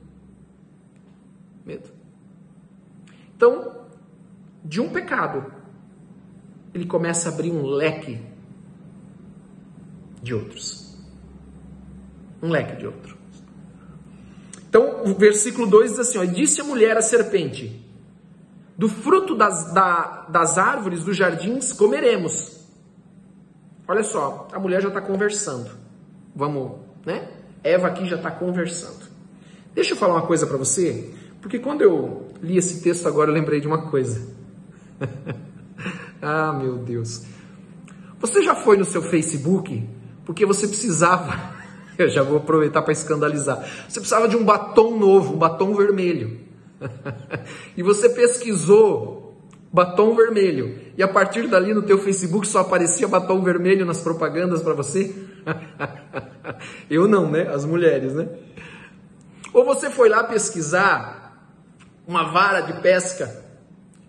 [1.62, 1.90] Medo.
[3.36, 3.84] Então,
[4.64, 5.52] de um pecado,
[6.72, 8.18] ele começa a abrir um leque
[10.22, 10.96] de outros.
[12.42, 13.14] Um leque de outros.
[14.70, 17.86] Então, o versículo 2 diz assim: ó, Disse a mulher à serpente:
[18.78, 22.55] Do fruto das, da, das árvores dos jardins comeremos
[23.88, 25.70] Olha só, a mulher já está conversando.
[26.34, 26.72] Vamos,
[27.04, 27.28] né?
[27.62, 29.06] Eva aqui já está conversando.
[29.74, 33.34] Deixa eu falar uma coisa para você, porque quando eu li esse texto agora eu
[33.34, 34.26] lembrei de uma coisa.
[36.20, 37.24] ah, meu Deus.
[38.18, 39.86] Você já foi no seu Facebook
[40.24, 41.54] porque você precisava,
[41.96, 46.40] eu já vou aproveitar para escandalizar, você precisava de um batom novo, um batom vermelho.
[47.76, 49.25] e você pesquisou
[49.72, 54.62] batom vermelho e a partir dali no teu Facebook só aparecia batom vermelho nas propagandas
[54.62, 55.14] para você?
[56.90, 57.48] eu não, né?
[57.48, 58.28] As mulheres, né?
[59.52, 61.52] Ou você foi lá pesquisar
[62.06, 63.44] uma vara de pesca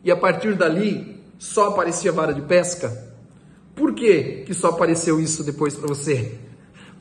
[0.03, 3.05] e a partir dali só aparecia vara de pesca?
[3.75, 6.39] Por que, que só apareceu isso depois para você?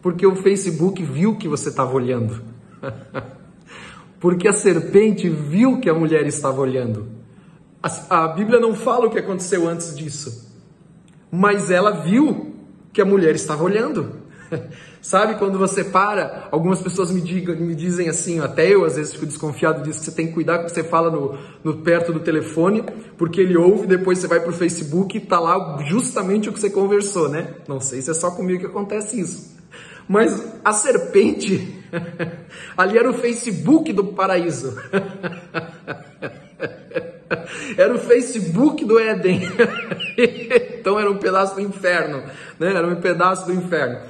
[0.03, 2.43] Porque o Facebook viu que você estava olhando.
[4.21, 7.16] Porque a serpente viu que a mulher estava olhando.
[7.87, 10.51] A, a, Bíblia não fala o que aconteceu antes disso,
[11.31, 12.55] mas ela viu
[12.93, 14.23] que a mulher estava olhando.
[15.01, 19.27] Sabe quando você para, algumas pessoas me, me dizem assim, até eu às vezes fico
[19.27, 22.13] desconfiado disso, que você tem que cuidar com o que você fala no, no perto
[22.13, 22.83] do telefone,
[23.17, 26.59] porque ele ouve, depois você vai para o Facebook e tá lá justamente o que
[26.59, 27.55] você conversou, né?
[27.69, 29.55] Não sei se é só comigo que acontece isso.
[30.09, 31.85] Mas a serpente,
[32.77, 34.77] ali era o Facebook do paraíso.
[37.77, 39.43] Era o Facebook do Éden.
[40.17, 42.23] então era um pedaço do inferno,
[42.59, 42.75] né?
[42.75, 44.01] Era um pedaço do inferno.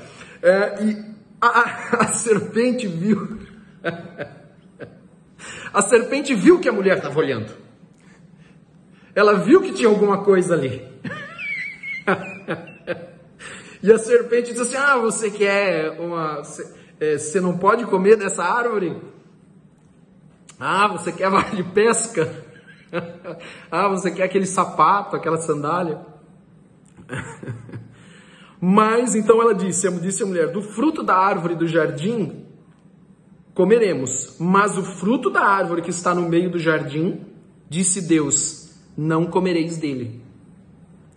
[0.43, 1.05] É, e
[1.41, 3.41] a, a, serpente viu.
[5.73, 7.53] a serpente viu que a mulher estava olhando.
[9.15, 10.87] Ela viu que tinha alguma coisa ali.
[13.83, 16.43] e a serpente disse assim: Ah, você quer uma.
[17.01, 18.97] É, você não pode comer dessa árvore?
[20.59, 22.46] Ah, você quer vara de pesca?
[23.71, 26.01] Ah, você quer aquele sapato, aquela sandália?
[28.61, 32.45] Mas então ela disse, disse a mulher: do fruto da árvore do jardim
[33.55, 37.21] comeremos, mas o fruto da árvore que está no meio do jardim,
[37.69, 40.23] disse Deus: não comereis dele,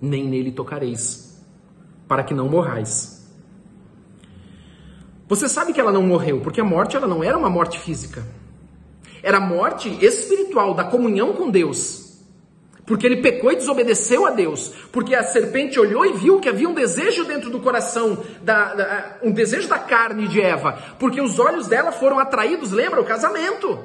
[0.02, 1.44] nem nele tocareis,
[2.08, 3.20] para que não morrais.
[5.28, 8.26] Você sabe que ela não morreu, porque a morte ela não era uma morte física.
[9.21, 12.10] Era a morte espiritual da comunhão com Deus.
[12.89, 14.73] Porque ele pecou e desobedeceu a Deus.
[14.91, 19.17] Porque a serpente olhou e viu que havia um desejo dentro do coração, da, da,
[19.21, 20.82] um desejo da carne de Eva.
[20.97, 22.99] Porque os olhos dela foram atraídos, lembra?
[22.99, 23.77] O casamento.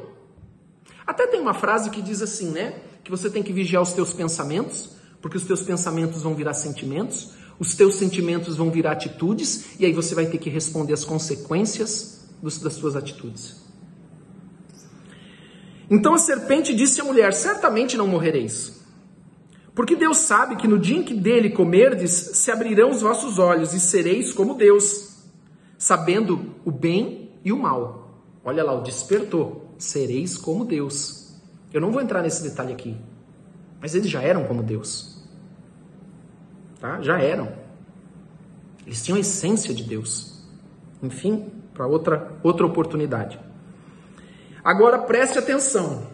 [1.06, 2.76] Até tem uma frase que diz assim, né?
[3.04, 7.32] Que você tem que vigiar os teus pensamentos, porque os teus pensamentos vão virar sentimentos,
[7.58, 12.26] os teus sentimentos vão virar atitudes, e aí você vai ter que responder as consequências
[12.42, 13.63] dos, das suas atitudes.
[15.90, 18.82] Então a serpente disse à mulher: Certamente não morrereis.
[19.74, 23.72] Porque Deus sabe que no dia em que dele comerdes, se abrirão os vossos olhos
[23.74, 25.24] e sereis como Deus,
[25.76, 28.20] sabendo o bem e o mal.
[28.44, 29.74] Olha lá, o despertou.
[29.76, 31.34] Sereis como Deus.
[31.72, 32.96] Eu não vou entrar nesse detalhe aqui,
[33.80, 35.20] mas eles já eram como Deus.
[36.78, 37.00] Tá?
[37.02, 37.52] Já eram.
[38.86, 40.44] Eles tinham a essência de Deus.
[41.02, 43.40] Enfim, para outra, outra oportunidade.
[44.64, 46.10] Agora preste atenção.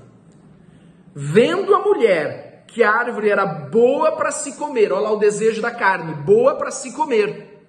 [1.15, 4.93] Vendo a mulher que a árvore era boa para se comer.
[4.93, 7.65] Olha lá o desejo da carne, boa para se comer.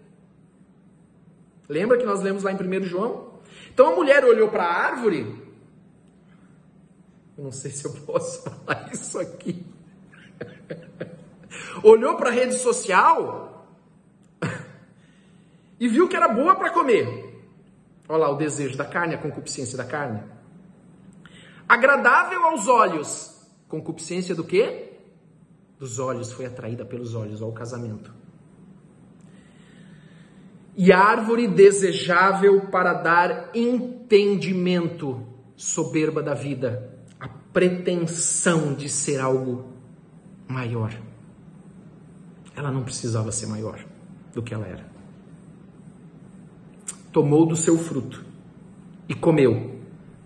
[1.70, 3.40] Lembra que nós lemos lá em 1 João?
[3.74, 5.42] Então a mulher olhou para a árvore.
[7.38, 9.66] Eu não sei se eu posso falar isso aqui.
[11.84, 13.68] olhou para a rede social
[15.80, 17.30] e viu que era boa para comer.
[18.10, 20.22] Olha lá o desejo da carne, a concupiscência da carne.
[21.74, 23.12] Agradável aos olhos.
[23.68, 24.92] Concupiscência do quê?
[25.82, 28.14] dos olhos, foi atraída pelos olhos ao casamento.
[30.78, 39.74] E árvore desejável para dar entendimento, soberba da vida, a pretensão de ser algo
[40.48, 40.96] maior.
[42.56, 43.84] Ela não precisava ser maior
[44.32, 44.86] do que ela era.
[47.12, 48.24] Tomou do seu fruto
[49.10, 49.71] e comeu.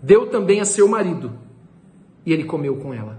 [0.02, 1.32] Deu também a seu marido
[2.24, 3.18] e ele comeu com ela.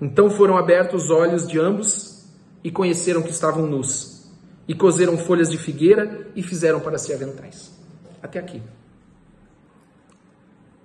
[0.00, 2.24] Então foram abertos os olhos de ambos
[2.62, 4.30] e conheceram que estavam nus.
[4.66, 7.76] E cozeram folhas de figueira e fizeram para si aventais.
[8.22, 8.62] Até aqui.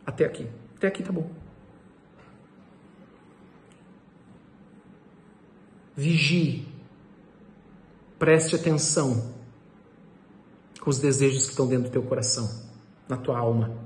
[0.06, 0.48] Até aqui.
[0.78, 1.30] Até aqui tá bom.
[5.96, 6.68] Vigie.
[8.18, 9.34] Preste atenção
[10.80, 12.50] com os desejos que estão dentro do teu coração,
[13.08, 13.83] na tua alma.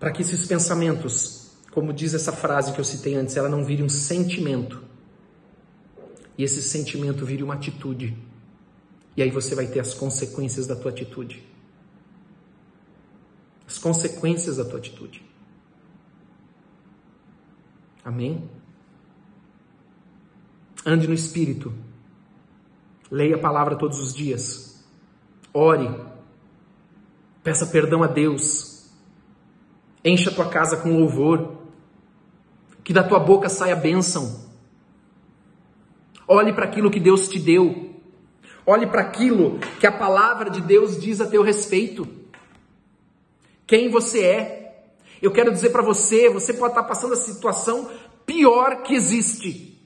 [0.00, 1.40] Para que esses pensamentos
[1.70, 4.82] como diz essa frase que eu citei antes, ela não vire um sentimento.
[6.36, 8.16] E esse sentimento vire uma atitude.
[9.16, 11.46] E aí você vai ter as consequências da tua atitude.
[13.66, 15.22] As consequências da tua atitude.
[18.04, 18.50] Amém?
[20.84, 21.72] Ande no Espírito.
[23.10, 24.84] Leia a palavra todos os dias.
[25.52, 25.88] Ore.
[27.44, 28.69] Peça perdão a Deus.
[30.04, 31.58] Encha a tua casa com louvor.
[32.82, 34.48] Que da tua boca saia bênção.
[36.26, 37.90] Olhe para aquilo que Deus te deu.
[38.64, 42.06] Olhe para aquilo que a palavra de Deus diz a teu respeito.
[43.66, 44.84] Quem você é.
[45.20, 47.90] Eu quero dizer para você, você pode estar passando a situação
[48.24, 49.76] pior que existe.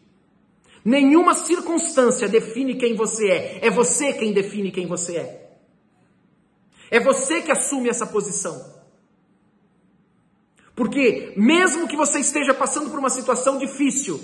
[0.85, 3.59] Nenhuma circunstância define quem você é.
[3.63, 5.57] É você quem define quem você é.
[6.91, 8.74] É você que assume essa posição.
[10.75, 14.21] Porque, mesmo que você esteja passando por uma situação difícil,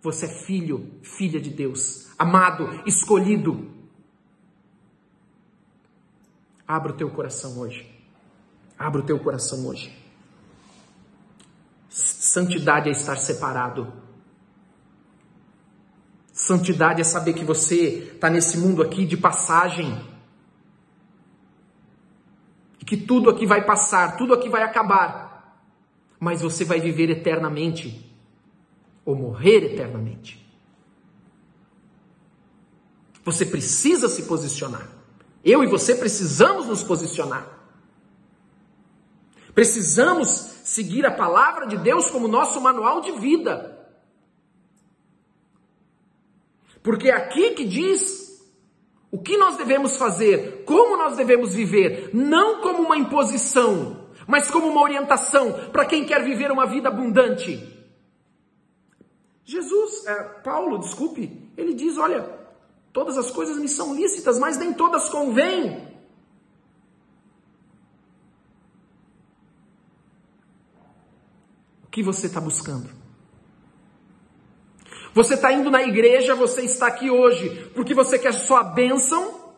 [0.00, 3.68] você é filho, filha de Deus, amado, escolhido.
[6.66, 7.86] Abra o teu coração hoje.
[8.78, 9.94] Abra o teu coração hoje.
[11.88, 13.92] Santidade é estar separado.
[16.32, 19.98] Santidade é saber que você está nesse mundo aqui de passagem.
[22.88, 25.62] Que tudo aqui vai passar, tudo aqui vai acabar.
[26.18, 28.10] Mas você vai viver eternamente.
[29.04, 30.42] Ou morrer eternamente.
[33.22, 34.88] Você precisa se posicionar.
[35.44, 37.46] Eu e você precisamos nos posicionar.
[39.54, 40.28] Precisamos
[40.64, 43.86] seguir a palavra de Deus como nosso manual de vida.
[46.82, 48.27] Porque é aqui que diz
[49.10, 54.68] o que nós devemos fazer, como nós devemos viver, não como uma imposição, mas como
[54.68, 57.76] uma orientação para quem quer viver uma vida abundante.
[59.44, 62.22] Jesus, é, Paulo, desculpe, ele diz: olha,
[62.92, 65.88] todas as coisas me são lícitas, mas nem todas convêm.
[71.82, 72.97] O que você está buscando?
[75.18, 79.52] Você está indo na igreja, você está aqui hoje porque você quer só a bênção.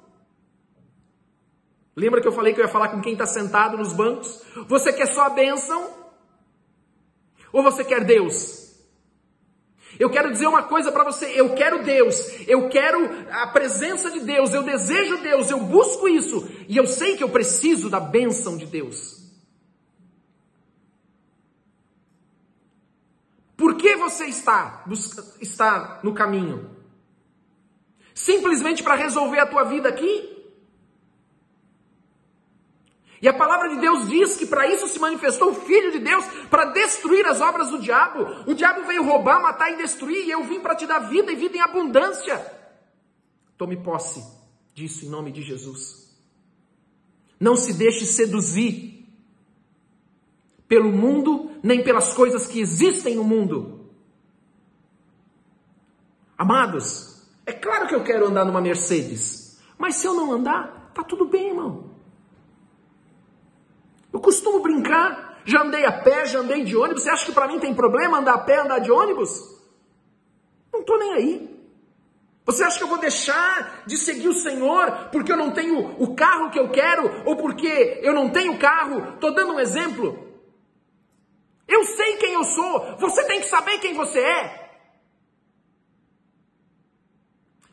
[1.94, 4.42] Lembra que eu falei que eu ia falar com quem está sentado nos bancos?
[4.66, 5.86] Você quer só a bênção?
[7.52, 8.74] Ou você quer Deus?
[9.98, 12.16] Eu quero dizer uma coisa para você, eu quero Deus,
[12.48, 12.98] eu quero
[13.30, 17.28] a presença de Deus, eu desejo Deus, eu busco isso, e eu sei que eu
[17.28, 19.20] preciso da bênção de Deus.
[23.60, 24.84] Por que você está,
[25.40, 26.76] está no caminho?
[28.14, 30.40] Simplesmente para resolver a tua vida aqui?
[33.22, 36.24] E a palavra de Deus diz que para isso se manifestou o Filho de Deus,
[36.48, 38.50] para destruir as obras do diabo.
[38.50, 41.36] O diabo veio roubar, matar e destruir, e eu vim para te dar vida e
[41.36, 42.38] vida em abundância.
[43.58, 44.24] Tome posse
[44.74, 46.18] disso em nome de Jesus.
[47.38, 49.06] Não se deixe seduzir
[50.66, 53.79] pelo mundo, nem pelas coisas que existem no mundo.
[56.40, 61.04] Amados, é claro que eu quero andar numa Mercedes, mas se eu não andar, tá
[61.04, 61.90] tudo bem, irmão.
[64.10, 67.02] Eu costumo brincar, já andei a pé, já andei de ônibus.
[67.02, 69.38] Você acha que para mim tem problema andar a pé, andar de ônibus?
[70.72, 71.66] Não tô nem aí.
[72.46, 76.14] Você acha que eu vou deixar de seguir o Senhor porque eu não tenho o
[76.14, 79.18] carro que eu quero ou porque eu não tenho carro?
[79.20, 80.26] Tô dando um exemplo.
[81.68, 84.59] Eu sei quem eu sou, você tem que saber quem você é.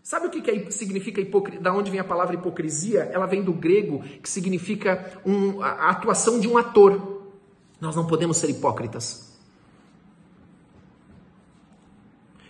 [0.07, 1.59] Sabe o que, que é, significa hipocrisia?
[1.59, 3.09] Da onde vem a palavra hipocrisia?
[3.11, 7.25] Ela vem do grego, que significa um, a atuação de um ator.
[7.81, 9.37] Nós não podemos ser hipócritas.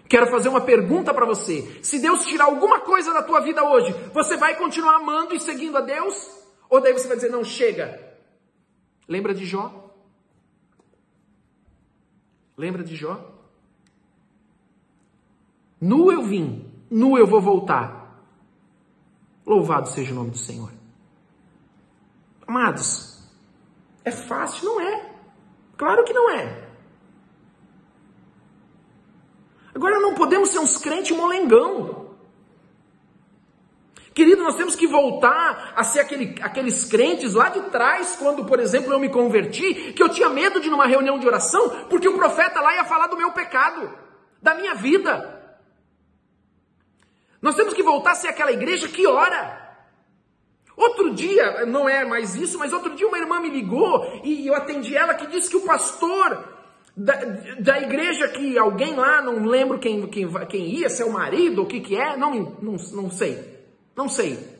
[0.08, 1.80] Quero fazer uma pergunta para você.
[1.82, 5.80] Se Deus tirar alguma coisa da tua vida hoje, você vai continuar amando e seguindo
[5.80, 6.30] a Deus?
[6.70, 7.99] Ou daí você vai dizer, não, chega.
[9.08, 9.95] Lembra de Jó?
[12.55, 13.20] Lembra de Jó?
[15.82, 18.21] Nu eu vim, nu eu vou voltar.
[19.45, 20.71] Louvado seja o nome do Senhor.
[22.45, 23.23] Amados,
[24.03, 24.65] é fácil?
[24.65, 25.11] Não é.
[25.77, 26.67] Claro que não é.
[29.75, 32.07] Agora não podemos ser uns crentes molengão.
[34.13, 38.59] Querido, nós temos que voltar a ser aquele, aqueles crentes lá de trás, quando, por
[38.59, 42.15] exemplo, eu me converti, que eu tinha medo de numa reunião de oração, porque o
[42.15, 43.93] profeta lá ia falar do meu pecado,
[44.41, 45.36] da minha vida.
[47.41, 49.65] Nós temos que voltar a ser aquela igreja que ora.
[50.75, 54.53] Outro dia, não é mais isso, mas outro dia uma irmã me ligou e eu
[54.53, 56.55] atendi ela que disse que o pastor
[56.95, 57.15] da,
[57.59, 61.65] da igreja que alguém lá, não lembro quem, quem, quem ia, se o marido o
[61.65, 63.57] que, que é, não, não, não sei.
[63.95, 64.55] Não sei.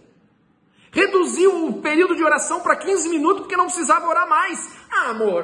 [0.91, 4.75] Reduziu o período de oração para 15 minutos porque não precisava orar mais.
[4.89, 5.43] Ah, amor.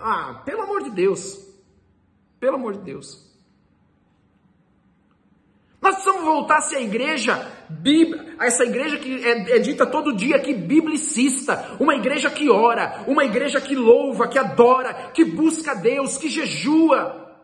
[0.00, 1.46] Ah, pelo amor de Deus.
[2.40, 3.25] Pelo amor de Deus.
[5.86, 7.52] Nós precisamos voltar a ser a igreja,
[8.40, 13.24] essa igreja que é, é dita todo dia aqui, biblicista, uma igreja que ora, uma
[13.24, 17.38] igreja que louva, que adora, que busca Deus, que jejua,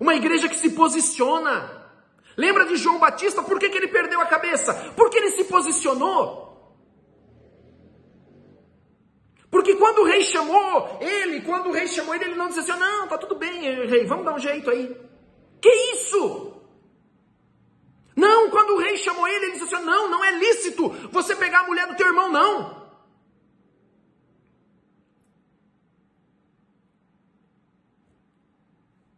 [0.00, 1.76] uma igreja que se posiciona.
[2.36, 3.42] Lembra de João Batista?
[3.42, 4.72] Por que, que ele perdeu a cabeça?
[4.96, 6.46] Porque ele se posicionou.
[9.50, 12.78] Porque quando o rei chamou ele, quando o rei chamou ele, ele não disse assim:
[12.78, 14.96] não, tá tudo bem, rei, vamos dar um jeito aí.
[15.60, 16.57] Que isso?
[18.50, 21.66] Quando o rei chamou ele, ele disse assim: não, não é lícito você pegar a
[21.66, 22.78] mulher do teu irmão, não.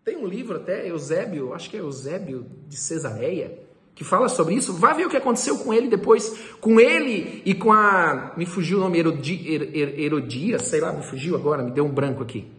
[0.05, 3.59] Tem um livro até, Eusébio, acho que é Eusébio de Cesareia,
[3.95, 7.55] que fala sobre isso, vai ver o que aconteceu com ele depois, com ele e
[7.55, 11.93] com a, me fugiu o nome, Herodia, sei lá, me fugiu agora, me deu um
[11.93, 12.51] branco aqui.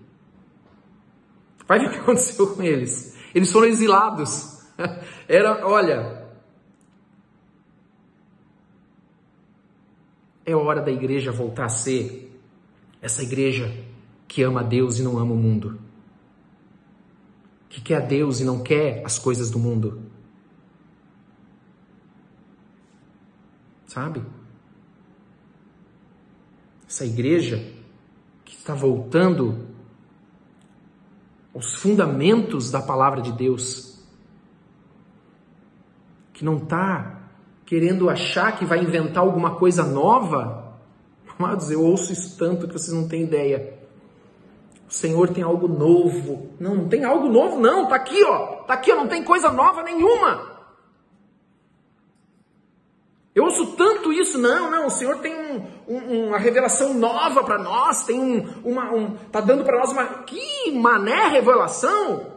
[1.68, 3.16] Vai ver o que aconteceu com eles.
[3.34, 4.62] Eles foram exilados.
[5.28, 6.21] Era, olha,
[10.46, 12.32] é hora da igreja voltar a ser
[13.02, 13.74] essa igreja
[14.28, 15.80] que ama a Deus e não ama o mundo.
[17.70, 20.02] Que quer a Deus e não quer as coisas do mundo.
[23.88, 24.24] Sabe?
[26.88, 27.58] Essa igreja
[28.46, 29.68] que está voltando
[31.54, 34.02] aos fundamentos da palavra de Deus,
[36.34, 37.21] que não está
[37.72, 40.76] querendo achar que vai inventar alguma coisa nova.
[41.40, 43.80] Amados, eu ouço isso tanto que vocês não têm ideia.
[44.90, 46.50] O Senhor tem algo novo.
[46.60, 47.88] Não, não tem algo novo, não.
[47.88, 48.64] Tá aqui, ó.
[48.64, 48.98] Tá aqui, ó.
[48.98, 50.52] Não tem coisa nova nenhuma.
[53.34, 57.58] Eu ouço tanto isso, não, não, o Senhor tem um, um, uma revelação nova para
[57.58, 62.31] nós, tem um, uma, um, tá dando para nós uma, que mané revelação?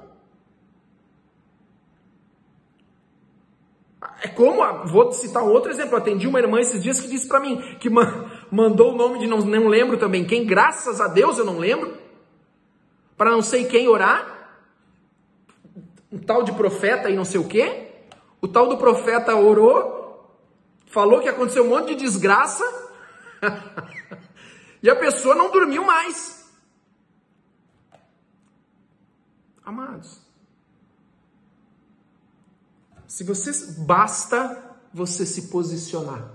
[4.34, 7.40] Como, vou citar um outro exemplo, eu atendi uma irmã esses dias que disse para
[7.40, 7.88] mim, que
[8.50, 11.96] mandou o nome de, não, não lembro também quem, graças a Deus eu não lembro,
[13.16, 14.34] para não sei quem orar,
[16.10, 17.88] um tal de profeta e não sei o quê,
[18.40, 20.30] o tal do profeta orou,
[20.86, 22.64] falou que aconteceu um monte de desgraça
[24.82, 26.44] e a pessoa não dormiu mais.
[29.64, 30.23] Amados,
[33.14, 33.52] se você
[33.82, 36.32] basta você se posicionar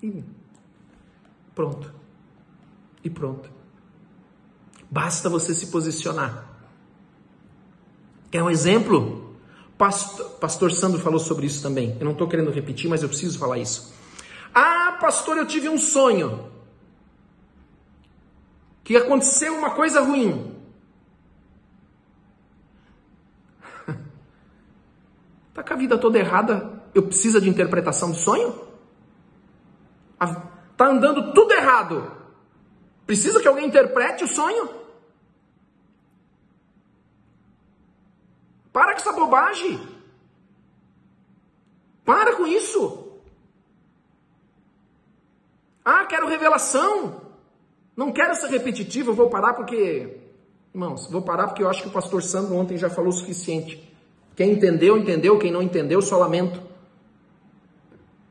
[0.00, 0.22] e
[1.52, 1.92] pronto.
[3.02, 3.50] E pronto.
[4.88, 6.48] Basta você se posicionar.
[8.30, 9.36] Quer um exemplo?
[9.76, 11.96] Pastor, pastor Sandro falou sobre isso também.
[11.98, 13.92] Eu não estou querendo repetir, mas eu preciso falar isso.
[14.54, 16.48] Ah, pastor, eu tive um sonho.
[18.84, 20.53] Que aconteceu uma coisa ruim.
[25.54, 28.52] Tá com a vida toda errada, eu preciso de interpretação do sonho?
[30.76, 32.10] Tá andando tudo errado.
[33.06, 34.68] Precisa que alguém interprete o sonho?
[38.72, 39.80] Para com essa bobagem.
[42.04, 43.20] Para com isso.
[45.84, 47.20] Ah, quero revelação.
[47.96, 50.20] Não quero ser repetitivo, eu vou parar porque.
[50.74, 53.93] Irmãos, vou parar porque eu acho que o pastor Sandro ontem já falou o suficiente.
[54.36, 55.38] Quem entendeu, entendeu.
[55.38, 56.60] Quem não entendeu, só lamento.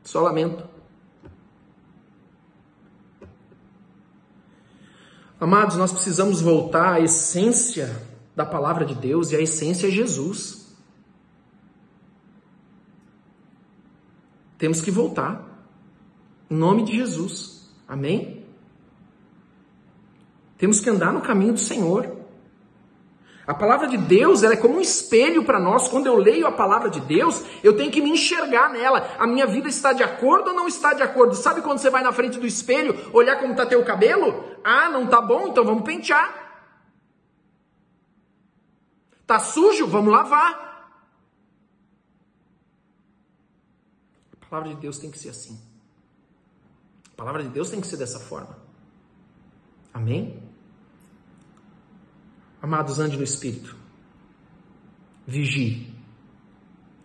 [0.02, 0.64] Só lamento.
[5.40, 8.00] Amados, nós precisamos voltar à essência
[8.34, 10.74] da palavra de Deus e a essência é Jesus.
[14.58, 15.44] Temos que voltar.
[16.50, 17.68] Em nome de Jesus.
[17.86, 18.44] Amém?
[20.56, 22.13] Temos que andar no caminho do Senhor.
[23.46, 25.88] A palavra de Deus ela é como um espelho para nós.
[25.88, 29.14] Quando eu leio a palavra de Deus, eu tenho que me enxergar nela.
[29.18, 31.34] A minha vida está de acordo ou não está de acordo?
[31.34, 34.44] Sabe quando você vai na frente do espelho, olhar como está teu cabelo?
[34.64, 36.42] Ah, não está bom, então vamos pentear.
[39.26, 39.86] Tá sujo?
[39.86, 40.64] Vamos lavar.
[44.40, 45.60] A palavra de Deus tem que ser assim.
[47.12, 48.56] A palavra de Deus tem que ser dessa forma.
[49.92, 50.42] Amém?
[52.64, 53.76] Amados, ande no Espírito.
[55.26, 55.86] Vigie.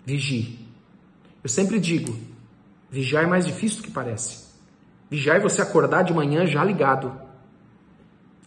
[0.05, 0.57] Vigie.
[1.43, 2.17] Eu sempre digo:
[2.89, 4.45] vigiar é mais difícil do que parece.
[5.09, 7.11] Vigiar é você acordar de manhã já ligado.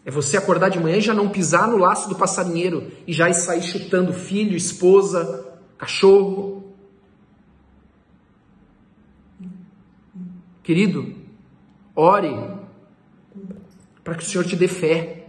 [0.06, 3.30] É você acordar de manhã e já não pisar no laço do passarinheiro e já
[3.34, 6.72] sair chutando filho, esposa, cachorro.
[10.62, 11.14] Querido,
[11.94, 12.32] ore
[14.02, 15.21] para que o Senhor te dê fé.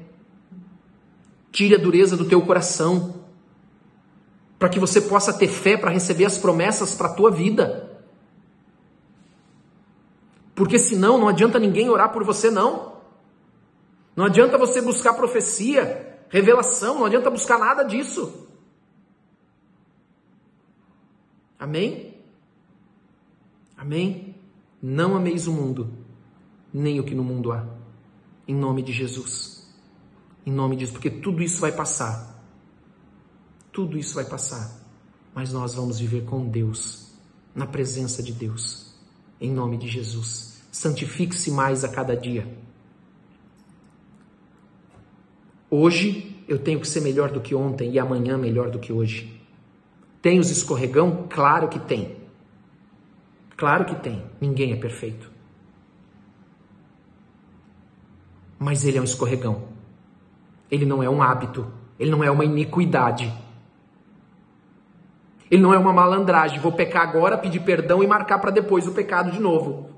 [1.54, 3.24] Tire a dureza do teu coração
[4.58, 8.02] para que você possa ter fé para receber as promessas para a tua vida.
[10.56, 12.94] Porque senão não adianta ninguém orar por você, não.
[14.16, 18.48] Não adianta você buscar profecia, revelação, não adianta buscar nada disso.
[21.60, 22.18] Amém?
[23.78, 24.34] Amém?
[24.82, 25.94] Não ameis o mundo,
[26.74, 27.66] nem o que no mundo há.
[28.48, 29.53] Em nome de Jesus.
[30.46, 32.44] Em nome Jesus, porque tudo isso vai passar.
[33.72, 34.80] Tudo isso vai passar.
[35.34, 37.12] Mas nós vamos viver com Deus,
[37.56, 38.94] na presença de Deus.
[39.40, 40.62] Em nome de Jesus.
[40.72, 42.48] Santifique-se mais a cada dia.
[45.70, 49.42] Hoje eu tenho que ser melhor do que ontem e amanhã melhor do que hoje.
[50.22, 51.28] Tem os escorregão?
[51.30, 52.18] Claro que tem.
[53.58, 54.24] Claro que tem.
[54.40, 55.32] Ninguém é perfeito.
[58.60, 59.73] Mas ele é um escorregão.
[60.74, 61.72] Ele não é um hábito.
[62.00, 63.32] Ele não é uma iniquidade.
[65.52, 66.60] Ele não é uma malandragem.
[66.60, 69.92] Vou pecar agora, pedir perdão e marcar para depois o pecado de novo.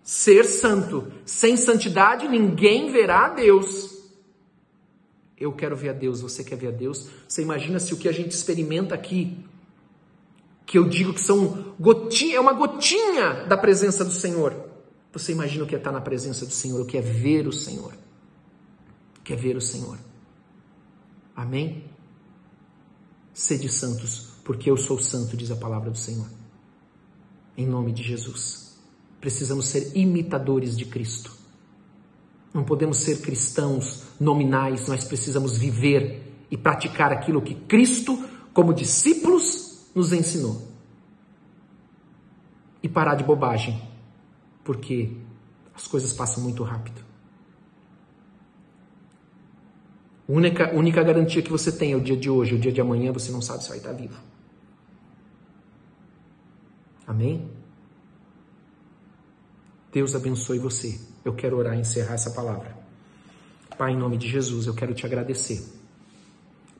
[0.00, 1.10] Ser santo.
[1.24, 3.96] Sem santidade, ninguém verá a Deus.
[5.36, 7.10] Eu quero ver a Deus, você quer ver a Deus?
[7.26, 9.44] Você imagina se o que a gente experimenta aqui,
[10.64, 14.75] que eu digo que são gotinha, é uma gotinha da presença do Senhor.
[15.16, 17.52] Você imagina o que é estar na presença do Senhor, o que é ver o
[17.52, 17.94] Senhor.
[19.18, 19.98] O que é ver o Senhor.
[21.34, 21.84] Amém?
[23.32, 26.26] Sede santos, porque eu sou santo, diz a palavra do Senhor.
[27.56, 28.76] Em nome de Jesus.
[29.18, 31.32] Precisamos ser imitadores de Cristo.
[32.52, 39.86] Não podemos ser cristãos nominais, nós precisamos viver e praticar aquilo que Cristo, como discípulos,
[39.94, 40.60] nos ensinou.
[42.82, 43.95] E parar de bobagem,
[44.66, 45.12] porque
[45.72, 47.00] as coisas passam muito rápido.
[50.28, 52.80] A única, única garantia que você tem é o dia de hoje, o dia de
[52.80, 54.20] amanhã você não sabe se vai estar vivo.
[57.06, 57.48] Amém?
[59.92, 61.00] Deus abençoe você.
[61.24, 62.76] Eu quero orar e encerrar essa palavra.
[63.78, 65.64] Pai, em nome de Jesus, eu quero te agradecer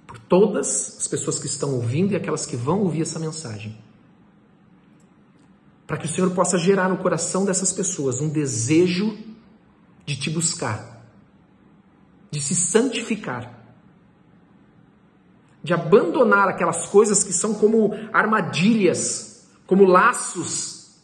[0.07, 3.86] por todas as pessoas que estão ouvindo e aquelas que vão ouvir essa mensagem.
[5.87, 9.16] Para que o Senhor possa gerar no coração dessas pessoas um desejo
[10.05, 11.05] de te buscar,
[12.30, 13.53] de se santificar,
[15.62, 20.97] de abandonar aquelas coisas que são como armadilhas, como laços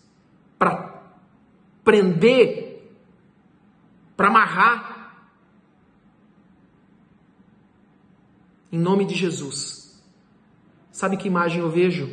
[0.58, 1.02] para
[1.84, 2.72] prender
[4.16, 5.26] para amarrar.
[8.70, 10.00] Em nome de Jesus.
[10.92, 12.08] Sabe que imagem eu vejo?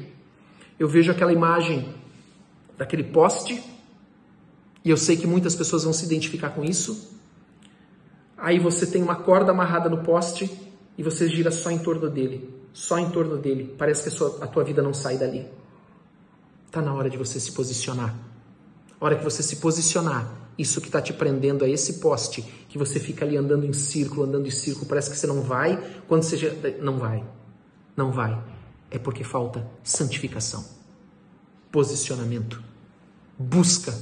[0.79, 1.93] Eu vejo aquela imagem
[2.79, 3.61] daquele poste,
[4.83, 7.11] e eu sei que muitas pessoas vão se identificar com isso.
[8.37, 10.49] Aí você tem uma corda amarrada no poste
[10.97, 13.75] e você gira só em torno dele, só em torno dele.
[13.77, 15.45] Parece que a, sua, a tua vida não sai dali.
[16.65, 18.15] Está na hora de você se posicionar.
[19.01, 22.99] Hora que você se posicionar, isso que está te prendendo a esse poste, que você
[22.99, 26.37] fica ali andando em círculo, andando em círculo, parece que você não vai, quando você
[26.37, 26.49] já...
[26.81, 27.25] não vai,
[27.95, 28.41] não vai,
[28.91, 30.65] é porque falta santificação,
[31.71, 32.61] posicionamento,
[33.37, 33.93] busca.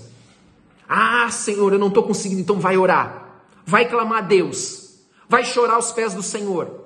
[0.88, 5.76] Ah, Senhor, eu não estou conseguindo, então vai orar, vai clamar a Deus, vai chorar
[5.76, 6.86] aos pés do Senhor.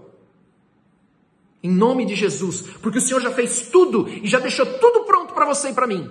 [1.64, 5.34] Em nome de Jesus, porque o Senhor já fez tudo e já deixou tudo pronto
[5.34, 6.10] para você e para mim.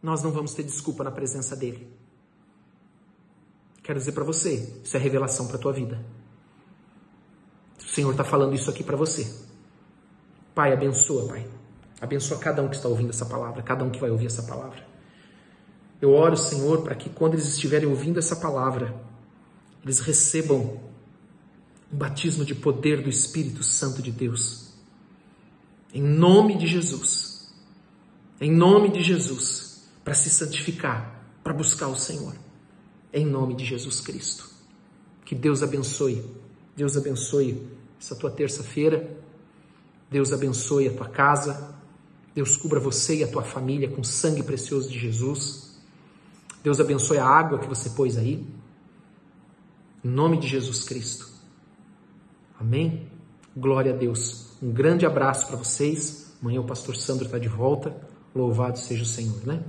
[0.00, 1.88] Nós não vamos ter desculpa na presença dele.
[3.82, 6.04] Quero dizer para você, isso é revelação para tua vida.
[7.78, 9.28] O Senhor está falando isso aqui para você.
[10.54, 11.61] Pai, abençoa, Pai.
[12.02, 14.84] Abençoa cada um que está ouvindo essa palavra, cada um que vai ouvir essa palavra.
[16.00, 18.94] Eu oro, Senhor, para que quando eles estiverem ouvindo essa palavra,
[19.82, 20.80] eles recebam
[21.90, 24.74] um batismo de poder do Espírito Santo de Deus.
[25.94, 27.50] Em nome de Jesus.
[28.38, 29.88] Em nome de Jesus.
[30.04, 32.34] Para se santificar, para buscar o Senhor
[33.12, 34.50] em nome de Jesus Cristo.
[35.24, 36.24] Que Deus abençoe,
[36.74, 37.68] Deus abençoe
[38.00, 39.16] essa tua terça-feira,
[40.10, 41.74] Deus abençoe a tua casa,
[42.34, 45.78] Deus cubra você e a tua família com sangue precioso de Jesus.
[46.62, 48.46] Deus abençoe a água que você pôs aí.
[50.04, 51.28] Em nome de Jesus Cristo.
[52.58, 53.08] Amém?
[53.56, 54.46] Glória a Deus.
[54.62, 56.32] Um grande abraço para vocês.
[56.40, 57.94] Amanhã o pastor Sandro está de volta.
[58.34, 59.62] Louvado seja o Senhor, né?